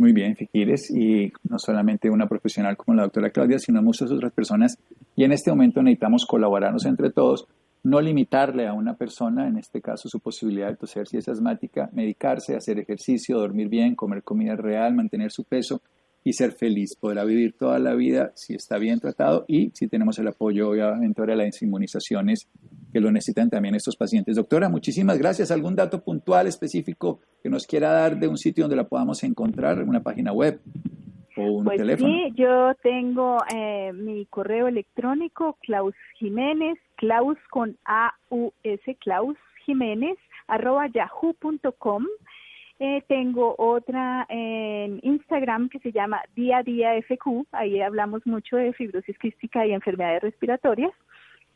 [0.00, 4.32] Muy bien, Fiquires, y no solamente una profesional como la doctora Claudia, sino muchas otras
[4.32, 4.78] personas.
[5.16, 7.48] Y en este momento necesitamos colaborarnos entre todos,
[7.82, 11.90] no limitarle a una persona, en este caso su posibilidad de toser si es asmática,
[11.92, 15.82] medicarse, hacer ejercicio, dormir bien, comer comida real, mantener su peso
[16.22, 16.94] y ser feliz.
[16.94, 21.22] Podrá vivir toda la vida si está bien tratado y si tenemos el apoyo, obviamente,
[21.22, 22.46] de las inmunizaciones
[22.92, 24.36] que lo necesitan también estos pacientes.
[24.36, 25.50] Doctora, muchísimas gracias.
[25.50, 29.82] ¿Algún dato puntual específico que nos quiera dar de un sitio donde la podamos encontrar,
[29.82, 30.60] una página web
[31.36, 32.12] o un pues teléfono?
[32.12, 40.86] Sí, yo tengo eh, mi correo electrónico, Klaus Jiménez, Klaus con A-U-S, Klaus Jiménez, arroba
[40.88, 42.04] yahoo.com.
[42.80, 47.46] Eh, tengo otra en Instagram que se llama Día a Día FQ.
[47.50, 50.92] Ahí hablamos mucho de fibrosis quística y enfermedades respiratorias.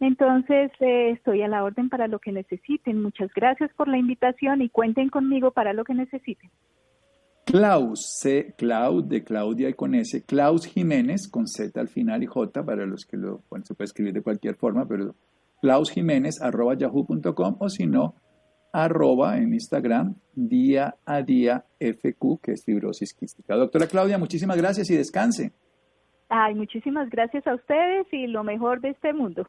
[0.00, 3.00] Entonces, eh, estoy a la orden para lo que necesiten.
[3.02, 6.50] Muchas gracias por la invitación y cuenten conmigo para lo que necesiten.
[7.44, 12.26] Klaus, C, Claud de Claudia y con S, Klaus Jiménez, con Z al final y
[12.26, 15.14] J, para los que lo, bueno, se puede escribir de cualquier forma, pero
[15.60, 18.14] Klaus Jiménez, arroba yahoo.com o si no,
[18.72, 23.54] arroba en Instagram, día a día FQ, que es fibrosis quística.
[23.54, 25.52] Doctora Claudia, muchísimas gracias y descanse.
[26.34, 29.46] Ay, muchísimas gracias a ustedes y lo mejor de este mundo.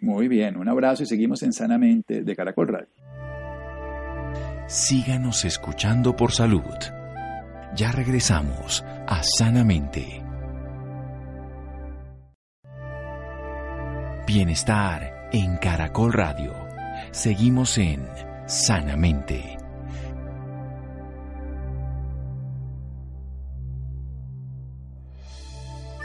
[0.00, 2.86] Muy bien, un abrazo y seguimos en Sanamente de Caracol Radio.
[4.68, 6.62] Síganos escuchando por salud.
[7.74, 10.22] Ya regresamos a Sanamente.
[14.24, 16.52] Bienestar en Caracol Radio.
[17.10, 18.06] Seguimos en
[18.46, 19.55] Sanamente.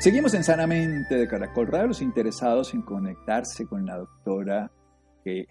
[0.02, 4.72] Seguimos en Sanamente de Caracol Radio, los interesados en conectarse con la doctora
[5.24, 5.46] que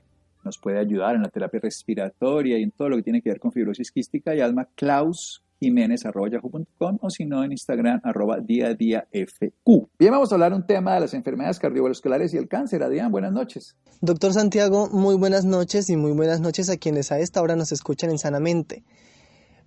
[0.44, 3.38] nos puede ayudar en la terapia respiratoria y en todo lo que tiene que ver
[3.38, 8.40] con fibrosis quística y alma, Klaus Jiménez, arroba yahoo.com o si no en Instagram, arroba
[8.40, 9.88] día a día FQ.
[9.96, 12.82] Bien, vamos a hablar un tema de las enfermedades cardiovasculares y el cáncer.
[12.82, 13.76] Adrián, buenas noches.
[14.00, 17.70] Doctor Santiago, muy buenas noches y muy buenas noches a quienes a esta hora nos
[17.70, 18.82] escuchan en Sanamente.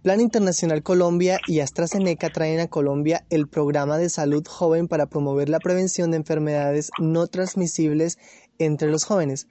[0.04, 5.48] Plan Internacional Colombia y AstraZeneca traen a Colombia el programa de salud joven para promover
[5.48, 8.18] la prevención de enfermedades no transmisibles
[8.60, 9.48] entre los jóvenes.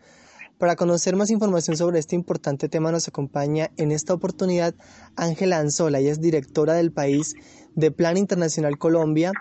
[0.59, 4.75] Para conocer más información sobre este importante tema nos acompaña en esta oportunidad
[5.17, 7.35] Ángela Anzola, ella es directora del país
[7.75, 9.33] de Plan Internacional Colombia.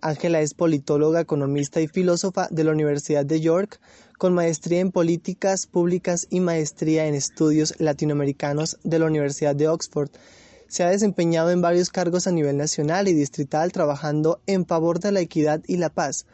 [0.00, 3.80] Ángela es politóloga, economista y filósofa de la Universidad de York,
[4.18, 10.10] con maestría en políticas públicas y maestría en estudios latinoamericanos de la Universidad de Oxford.
[10.70, 15.10] Se ha desempeñado en varios cargos a nivel nacional y distrital trabajando en favor de
[15.10, 16.26] la equidad y la paz.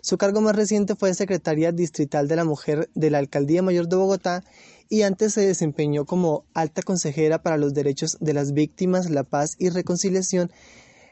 [0.00, 3.96] Su cargo más reciente fue Secretaría Distrital de la Mujer de la Alcaldía Mayor de
[3.96, 4.44] Bogotá
[4.88, 9.56] y antes se desempeñó como alta consejera para los derechos de las víctimas, la paz
[9.58, 10.50] y reconciliación,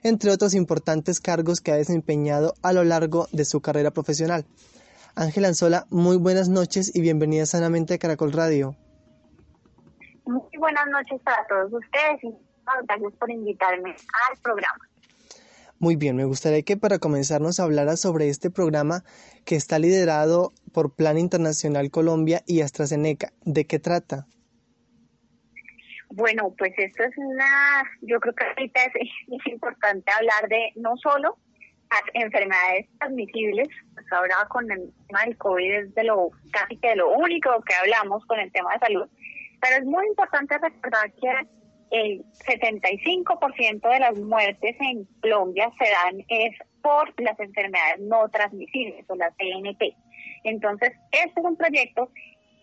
[0.03, 4.47] entre otros importantes cargos que ha desempeñado a lo largo de su carrera profesional.
[5.15, 8.75] Ángela Anzola, muy buenas noches y bienvenida sanamente a Caracol Radio.
[10.25, 12.41] Muy buenas noches para todos ustedes
[12.85, 14.91] gracias por invitarme al programa.
[15.79, 19.03] Muy bien, me gustaría que para comenzar nos hablara sobre este programa
[19.47, 23.33] que está liderado por Plan Internacional Colombia y AstraZeneca.
[23.47, 24.27] ¿De qué trata?
[26.11, 28.93] Bueno, pues esto es una, yo creo que ahorita es,
[29.29, 31.39] es importante hablar de no solo
[31.91, 36.89] las enfermedades transmisibles, pues ahora con el tema del COVID es de lo casi que
[36.89, 39.09] de lo único que hablamos con el tema de salud,
[39.61, 41.49] pero es muy importante recordar que
[41.91, 49.05] el 75% de las muertes en Colombia se dan es por las enfermedades no transmisibles
[49.09, 49.95] o las CNP.
[50.45, 52.11] Entonces, este es un proyecto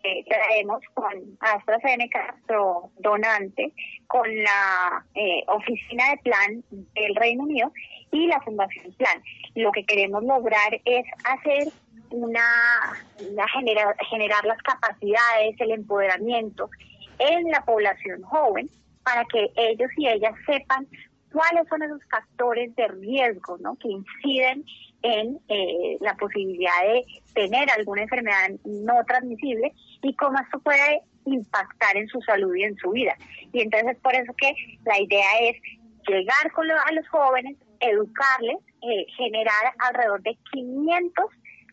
[0.02, 3.74] que traemos con AstraZeneca, nuestro donante,
[4.08, 7.72] con la eh, oficina de plan del Reino Unido
[8.12, 9.22] y la Fundación Plan.
[9.56, 11.68] Lo que queremos lograr es hacer
[12.12, 12.42] una,
[13.30, 16.70] una generar, generar las capacidades, el empoderamiento
[17.20, 18.70] en la población joven
[19.08, 20.86] para que ellos y ellas sepan
[21.32, 23.78] cuáles son esos factores de riesgo ¿no?
[23.78, 24.66] que inciden
[25.02, 31.96] en eh, la posibilidad de tener alguna enfermedad no transmisible y cómo esto puede impactar
[31.96, 33.16] en su salud y en su vida.
[33.54, 34.54] Y entonces por eso que
[34.84, 35.56] la idea es
[36.06, 41.26] llegar con a los jóvenes, educarles, eh, generar alrededor de 500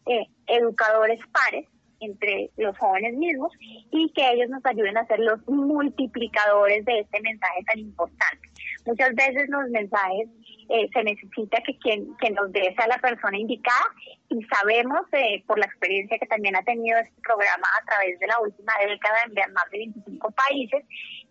[0.06, 1.66] eh, educadores pares
[2.04, 3.52] entre los jóvenes mismos
[3.90, 8.48] y que ellos nos ayuden a ser los multiplicadores de este mensaje tan importante.
[8.86, 10.28] Muchas veces los mensajes
[10.68, 13.84] eh, se necesita que quien, quien nos dé sea la persona indicada
[14.28, 18.26] y sabemos eh, por la experiencia que también ha tenido este programa a través de
[18.26, 20.84] la última década en más de 25 países,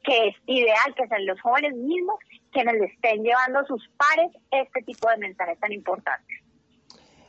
[0.04, 2.20] que es ideal que sean los jóvenes mismos
[2.52, 6.43] quienes le estén llevando a sus pares este tipo de mensajes tan importantes.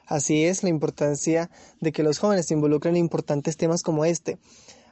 [0.06, 1.50] Así es la importancia
[1.80, 4.38] de que los jóvenes se involucren en importantes temas como este.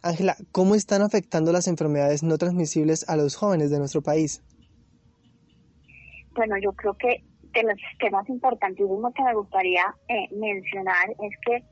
[0.03, 4.43] Ángela, ¿cómo están afectando las enfermedades no transmisibles a los jóvenes de nuestro país?
[6.35, 11.63] Bueno, yo creo que de los temas importantísimos que me gustaría eh, mencionar es que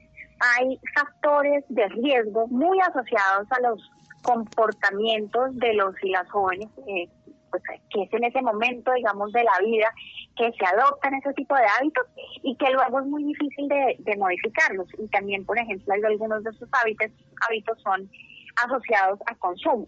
[0.40, 3.90] hay factores de riesgo muy asociados a los
[4.22, 7.08] comportamientos de los y las jóvenes, eh,
[7.50, 9.92] pues, que es en ese momento, digamos, de la vida
[10.36, 12.06] que se adoptan ese tipo de hábitos
[12.42, 14.88] y que luego es muy difícil de, modificarlos.
[14.98, 17.10] Y también, por ejemplo, algunos de esos hábitos,
[17.48, 18.10] hábitos son
[18.64, 19.86] asociados a consumo.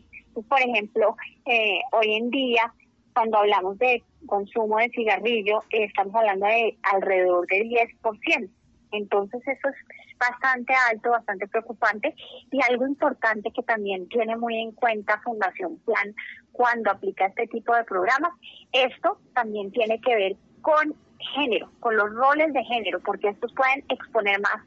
[0.48, 2.72] por ejemplo, eh, hoy en día,
[3.14, 8.50] cuando hablamos de consumo de cigarrillo, estamos hablando de alrededor del 10%.
[8.92, 9.74] Entonces eso es
[10.18, 12.14] bastante alto, bastante preocupante
[12.50, 16.14] y algo importante que también tiene muy en cuenta Fundación Plan
[16.52, 18.32] cuando aplica este tipo de programas.
[18.72, 20.94] Esto también tiene que ver con
[21.34, 24.60] género, con los roles de género, porque estos pueden exponer más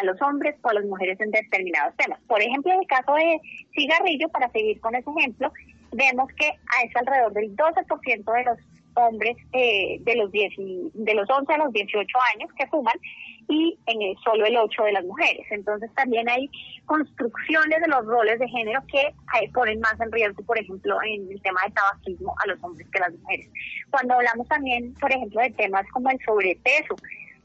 [0.00, 2.20] a los hombres o a las mujeres en determinados temas.
[2.26, 3.40] Por ejemplo, en el caso de
[3.74, 5.52] cigarrillo, para seguir con ese ejemplo,
[5.92, 8.58] vemos que es alrededor del 12% de los
[8.98, 10.52] hombres eh, de los 10
[10.94, 12.96] de los 11 a los 18 años que fuman
[13.48, 15.46] y en solo el 8 de las mujeres.
[15.50, 16.50] Entonces también hay
[16.84, 19.14] construcciones de los roles de género que
[19.54, 22.98] ponen más en riesgo, por ejemplo, en el tema de tabaquismo a los hombres que
[22.98, 23.48] a las mujeres.
[23.90, 26.96] Cuando hablamos también, por ejemplo, de temas como el sobrepeso,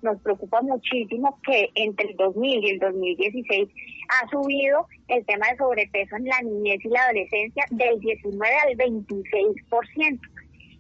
[0.02, 3.70] nos preocupa muchísimo que entre el 2000 y el 2016
[4.10, 8.78] ha subido el tema de sobrepeso en la niñez y la adolescencia del 19 al
[8.78, 10.20] 26%.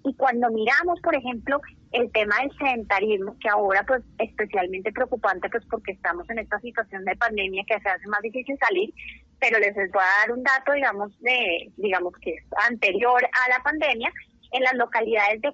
[0.03, 5.63] Y cuando miramos, por ejemplo, el tema del sedentarismo, que ahora pues especialmente preocupante pues
[5.69, 8.93] porque estamos en esta situación de pandemia que se hace más difícil salir,
[9.39, 13.63] pero les voy a dar un dato, digamos, de digamos que es anterior a la
[13.63, 14.11] pandemia,
[14.53, 15.51] en las localidades de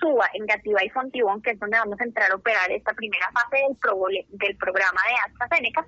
[0.00, 3.26] Suba, en Gativa y Fontibón, que es donde vamos a entrar a operar esta primera
[3.32, 5.84] fase del, del programa de AstraZeneca,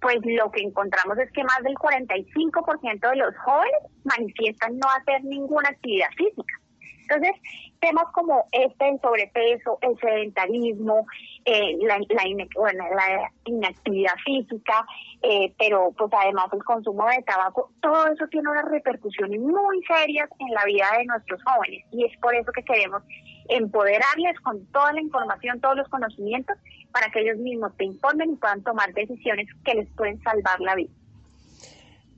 [0.00, 5.24] pues lo que encontramos es que más del 45% de los jóvenes manifiestan no hacer
[5.24, 6.60] ninguna actividad física.
[7.08, 7.40] Entonces,
[7.80, 11.06] temas como este, el sobrepeso, el sedentarismo,
[11.44, 14.86] eh, la, la, inactividad física,
[15.22, 20.30] eh, pero pues además el consumo de tabaco, todo eso tiene unas repercusiones muy serias
[20.38, 23.02] en la vida de nuestros jóvenes y es por eso que queremos
[23.48, 26.56] empoderarles con toda la información, todos los conocimientos,
[26.92, 30.74] para que ellos mismos se informen y puedan tomar decisiones que les pueden salvar la
[30.74, 30.90] vida.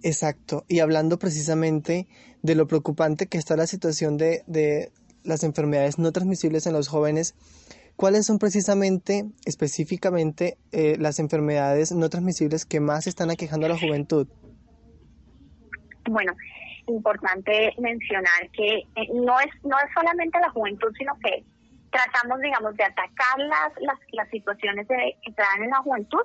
[0.02, 2.06] Exacto, y hablando precisamente
[2.42, 4.92] de lo preocupante que está la situación de, de
[5.24, 7.34] las enfermedades no transmisibles en los jóvenes,
[7.96, 13.78] ¿cuáles son precisamente, específicamente, eh, las enfermedades no transmisibles que más están aquejando a la
[13.78, 14.28] juventud?
[16.08, 16.32] Bueno,
[16.86, 21.44] importante mencionar que eh, no es no es solamente la juventud, sino que
[21.90, 26.20] tratamos, digamos, de atacar las, las, las situaciones de, que dan en la juventud,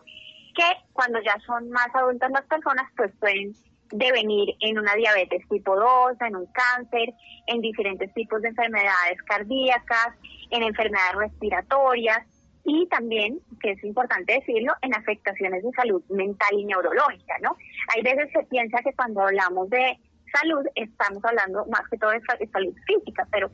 [0.53, 3.53] que cuando ya son más adultas las personas, pues pueden
[3.91, 7.13] devenir en una diabetes tipo 2, en un cáncer,
[7.47, 10.15] en diferentes tipos de enfermedades cardíacas,
[10.49, 12.25] en enfermedades respiratorias
[12.63, 17.57] y también, que es importante decirlo, en afectaciones de salud mental y neurológica, ¿no?
[17.95, 19.97] Hay veces se piensa que cuando hablamos de
[20.31, 22.21] salud estamos hablando más que todo de
[22.51, 23.51] salud física, pero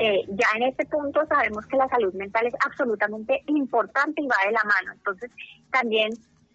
[0.00, 4.36] eh, ya en este punto sabemos que la salud mental es absolutamente importante y va
[4.44, 4.92] de la mano.
[4.92, 5.30] Entonces,
[5.70, 6.10] también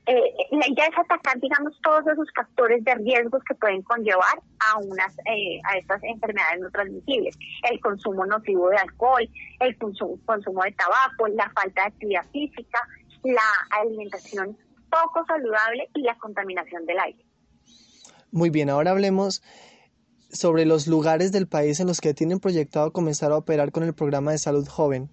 [0.06, 4.78] eh, la idea es atacar, digamos, todos esos factores de riesgos que pueden conllevar a
[4.80, 7.38] unas eh, a estas enfermedades no transmisibles.
[7.72, 9.30] El consumo nocivo de alcohol,
[9.62, 12.80] el consumo, consumo de tabaco, la falta de actividad física,
[13.24, 14.58] la alimentación
[14.90, 17.26] poco saludable y la contaminación del aire.
[18.32, 19.42] Muy bien, ahora hablemos
[20.30, 23.94] sobre los lugares del país en los que tienen proyectado comenzar a operar con el
[23.94, 25.10] programa de salud joven.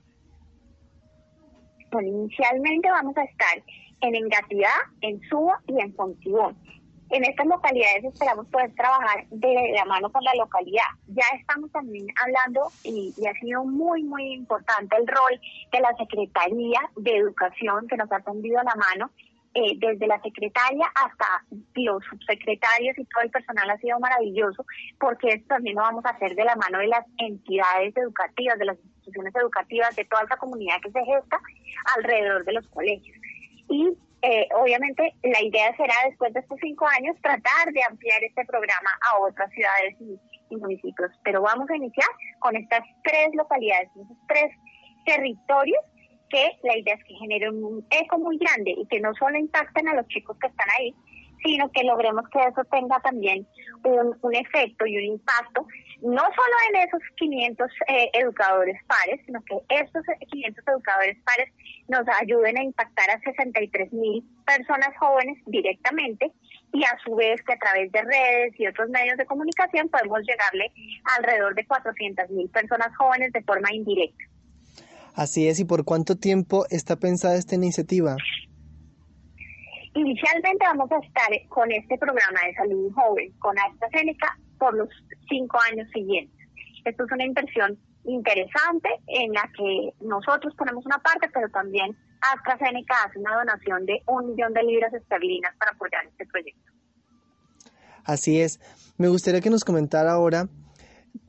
[1.93, 3.63] Bueno, inicialmente vamos a estar
[4.01, 6.57] en Engativá, en Suba y en Fontibón.
[7.11, 10.85] En estas localidades esperamos poder trabajar de la mano con la localidad.
[11.09, 15.41] Ya estamos también hablando y, ha sido muy, muy importante el rol
[15.73, 19.11] de la Secretaría de Educación que nos ha tendido la mano.
[19.53, 21.27] Eh, desde la secretaria hasta
[21.75, 24.65] los subsecretarios y todo el personal ha sido maravilloso
[25.01, 28.67] porque esto también lo vamos a hacer de la mano de las entidades educativas, de
[28.67, 31.41] las instituciones educativas, de toda esa comunidad que se gesta
[31.97, 33.20] alrededor de los colegios.
[33.71, 38.45] Y eh, obviamente la idea será después de estos cinco años tratar de ampliar este
[38.45, 40.19] programa a otras ciudades y,
[40.57, 41.13] municipios.
[41.23, 42.09] Pero vamos a iniciar
[42.41, 44.53] con estas tres localidades, esas tres
[45.07, 45.79] territorios
[46.29, 49.89] que la idea es que generen un eco muy grande y que no solo impacten
[49.89, 50.93] a los chicos que están ahí,
[51.45, 53.47] sino que logremos que eso tenga también
[53.85, 55.67] un, un efecto y un impacto,
[56.03, 61.53] no solo en esos 500 eh, educadores pares, sino que estos 500 educadores pares
[61.89, 66.33] nos ayuden a impactar a 63 mil personas jóvenes directamente
[66.73, 70.21] y a su vez que a través de redes y otros medios de comunicación podemos
[70.21, 70.73] llegarle
[71.05, 74.25] a alrededor de 400 mil personas jóvenes de forma indirecta.
[75.15, 78.17] Así es, ¿y por cuánto tiempo está pensada esta iniciativa?
[79.95, 84.89] Inicialmente vamos a estar con este programa de salud joven con AstraZeneca por los
[85.29, 86.49] cinco años siguientes.
[86.85, 92.95] Esto es una inversión interesante en la que nosotros ponemos una parte, pero también AstraZeneca
[93.05, 96.73] hace una donación de un millón de libras esterlinas para apoyar este proyecto.
[98.05, 98.61] Así es.
[98.97, 100.49] Me gustaría que nos comentara ahora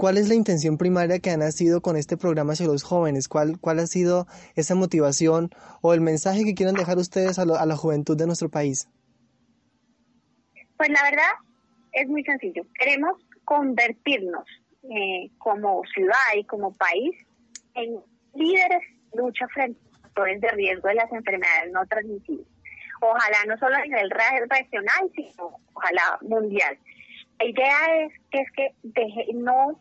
[0.02, 3.60] cuál es la intención primaria que ha nacido con este programa hacia los jóvenes, cuál,
[3.60, 4.26] cuál ha sido
[4.56, 8.50] esa motivación o el mensaje que quieran dejar ustedes a, a la juventud de nuestro
[8.50, 8.90] país.
[10.76, 11.32] Pues la verdad
[11.92, 12.64] es muy sencillo.
[12.80, 13.14] Queremos
[13.46, 14.44] convertirnos
[14.90, 17.16] eh, como ciudad y como país
[17.76, 18.00] en
[18.34, 18.82] líderes
[19.14, 22.48] de lucha frente a factores de riesgo de las enfermedades no transmisibles.
[23.02, 26.76] Ojalá no solo a nivel regional, sino ojalá mundial.
[27.38, 29.80] La idea es que es que no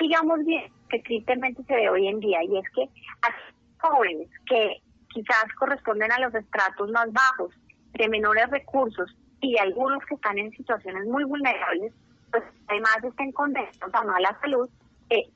[0.00, 2.88] sigamos bien que tristemente se ve hoy en día y es que
[3.22, 7.54] a jóvenes que quizás corresponden a los estratos más bajos,
[7.94, 11.92] de menores recursos y algunos que están en situaciones muy vulnerables,
[12.30, 14.68] pues además estén condenados a mala salud,
[15.10, 15.28] eh,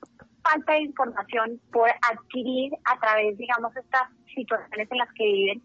[0.42, 5.62] falta de información por adquirir a través, digamos, estas situaciones en las que viven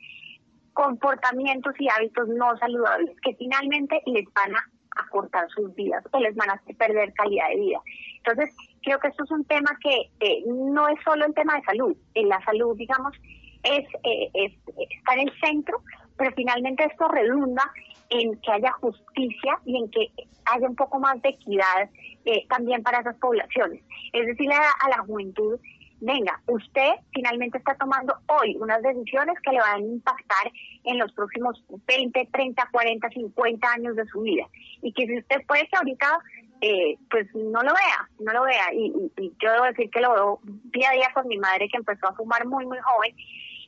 [0.74, 4.64] comportamientos y hábitos no saludables que finalmente les van a
[5.00, 7.80] acortar sus vidas o les van a perder calidad de vida.
[8.18, 11.64] Entonces, creo que esto es un tema que eh, no es solo el tema de
[11.64, 11.96] salud.
[12.16, 13.16] La salud, digamos,
[13.64, 15.82] es, eh, es, está en el centro,
[16.18, 17.64] pero finalmente esto redunda
[18.10, 20.12] en que haya justicia y en que
[20.46, 21.90] haya un poco más de equidad
[22.26, 23.84] eh, también para esas poblaciones.
[24.14, 25.60] Es decir, a, la juventud,
[26.02, 30.52] venga, usted finalmente está tomando hoy unas decisiones que le van a impactar
[30.84, 34.46] en los próximos 20, 30, 40, 50 años de su vida.
[34.82, 36.20] Y que si usted puede que ahorita,
[36.62, 38.74] eh, pues no lo vea, no lo vea.
[38.74, 40.40] Y, y yo debo decir que lo veo
[40.72, 43.16] día a día con mi madre que empezó a fumar muy, muy joven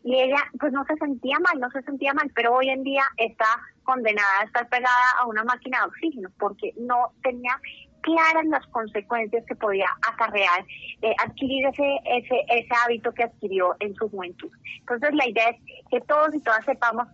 [0.03, 3.03] y ella pues no se sentía mal, no se sentía mal, pero hoy en día
[3.17, 3.45] está
[3.83, 7.55] condenada a estar pegada a una máquina de oxígeno porque no tenía
[8.01, 10.65] claras las consecuencias que podía acarrear
[11.01, 14.51] eh, adquirir ese, ese, ese hábito que adquirió en su juventud.
[14.79, 15.57] Entonces la idea es
[15.89, 17.07] que todos y todas sepamos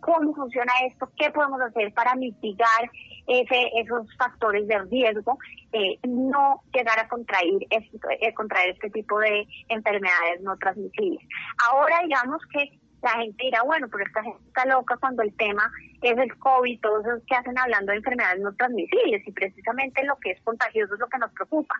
[0.00, 2.90] cómo funciona esto, qué podemos hacer para mitigar
[3.26, 5.38] ese, esos factores de riesgo,
[5.72, 11.26] eh, no llegar a contraer, este, eh, contraer este tipo de enfermedades no transmisibles.
[11.70, 15.70] Ahora digamos que la gente dirá, bueno, pero esta gente está loca cuando el tema
[16.00, 20.16] es el COVID, todos esos que hacen hablando de enfermedades no transmisibles y precisamente lo
[20.16, 21.74] que es contagioso es lo que nos preocupa.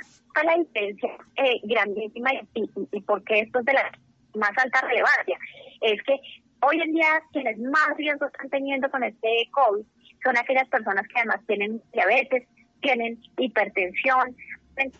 [0.00, 3.92] Está la diferencia eh, grandísima y, y, por qué esto es de la
[4.34, 5.38] más alta relevancia.
[5.82, 6.18] Es que
[6.62, 9.84] hoy en día quienes más riesgo están teniendo con este COVID
[10.24, 12.48] son aquellas personas que además tienen diabetes,
[12.80, 14.34] tienen hipertensión,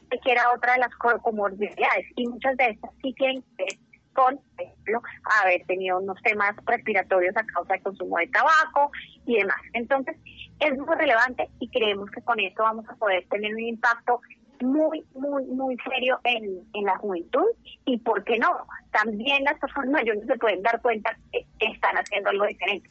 [0.08, 3.85] cualquiera otra de las comorbilidades y muchas de estas sí tienen que
[4.16, 5.02] con, por ejemplo,
[5.42, 8.90] haber tenido unos temas respiratorios a causa del consumo de tabaco
[9.26, 9.60] y demás.
[9.74, 10.16] Entonces,
[10.58, 14.20] es muy relevante y creemos que con esto vamos a poder tener un impacto
[14.62, 17.44] muy, muy, muy serio en, en la juventud
[17.84, 18.48] y, ¿por qué no?
[18.90, 22.88] También las personas mayores se pueden dar cuenta que están haciendo algo diferente.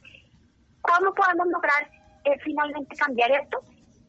[0.81, 1.89] ¿Cómo podemos lograr
[2.25, 3.59] eh, finalmente cambiar esto?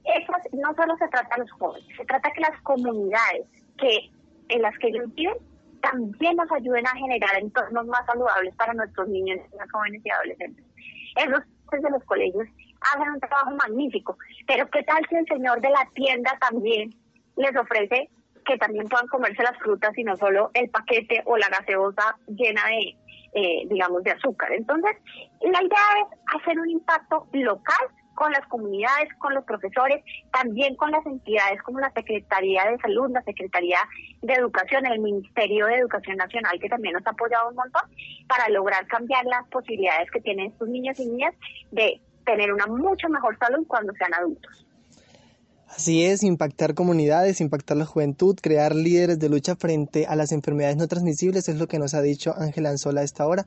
[0.05, 3.47] Eso no solo se trata de los jóvenes, se trata que las comunidades
[3.79, 4.11] que
[4.49, 5.35] en las que ellos viven
[5.81, 9.41] también nos ayuden a generar entornos más saludables para nuestros niños,
[9.73, 10.65] jóvenes y adolescentes.
[11.17, 12.47] Esos de los colegios
[12.93, 14.17] hacen un trabajo magnífico,
[14.47, 16.95] pero ¿qué tal si el señor de la tienda también
[17.37, 18.11] les ofrece
[18.45, 22.63] que también puedan comerse las frutas y no solo el paquete o la gaseosa llena
[22.67, 22.97] de,
[23.35, 24.53] eh, digamos, de azúcar?
[24.53, 24.97] Entonces,
[25.41, 27.87] la idea es hacer un impacto local
[28.17, 30.03] con las comunidades, con los profesores,
[30.33, 33.79] también con las entidades como la Secretaría de Salud, la Secretaría
[34.23, 37.83] de Educación, el Ministerio de Educación Nacional, que también nos ha apoyado un montón
[38.27, 41.35] para lograr cambiar las posibilidades que tienen estos niños y niñas
[41.71, 44.67] de tener una mucho mejor salud cuando sean adultos.
[45.69, 50.79] Así es, impactar comunidades, impactar la juventud, crear líderes de lucha frente a las enfermedades
[50.79, 53.45] no transmisibles es lo que nos ha dicho Ángela Anzola a esta hora.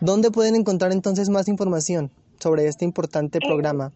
[0.00, 2.10] ¿Dónde pueden encontrar entonces más información?
[2.38, 3.92] Sobre este importante programa?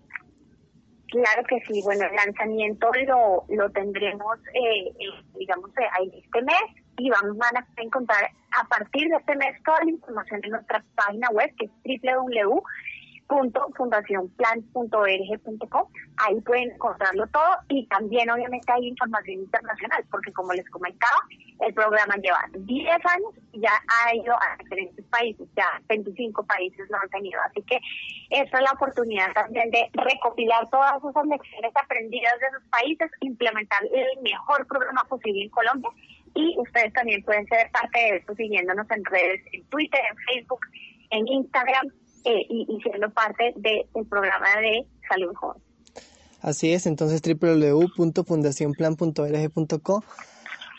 [1.08, 1.82] Claro que sí.
[1.84, 4.92] Bueno, el lanzamiento lo, lo tendremos, eh,
[5.38, 6.56] digamos, eh, este mes.
[6.98, 10.84] y van, van a encontrar a partir de este mes toda la información en nuestra
[10.94, 12.62] página web que es www
[13.32, 15.88] www.fundacionplan.org.com.
[16.18, 21.20] Ahí pueden encontrarlo todo y también obviamente hay información internacional, porque como les comentaba,
[21.60, 26.86] el programa lleva 10 años y ya ha ido a diferentes países, ya 25 países
[26.90, 27.40] lo han tenido.
[27.48, 27.80] Así que
[28.30, 33.82] esta es la oportunidad también de recopilar todas esas lecciones aprendidas de esos países, implementar
[33.84, 35.90] el mejor programa posible en Colombia
[36.34, 40.60] y ustedes también pueden ser parte de esto siguiéndonos en redes, en Twitter, en Facebook,
[41.10, 41.92] en Instagram
[42.24, 45.60] eh, y, siendo parte del programa de salud joven.
[46.40, 50.04] Así es, entonces www.fundacionplan.org.co.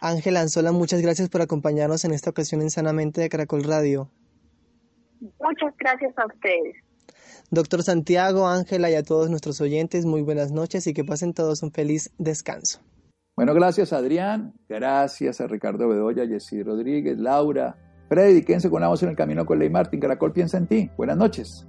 [0.01, 4.09] Ángela Anzola, muchas gracias por acompañarnos en esta ocasión en Sanamente de Caracol Radio.
[5.39, 6.75] Muchas gracias a ustedes.
[7.49, 11.63] Doctor Santiago, Ángela y a todos nuestros oyentes, muy buenas noches y que pasen todos
[11.63, 12.81] un feliz descanso.
[13.35, 17.77] Bueno, gracias Adrián, gracias a Ricardo Bedoya, Jessy Rodríguez, Laura,
[18.09, 19.99] Freddy, quédense con la voz en el camino con Ley Martín.
[19.99, 20.89] Caracol piensa en ti.
[20.97, 21.67] Buenas noches.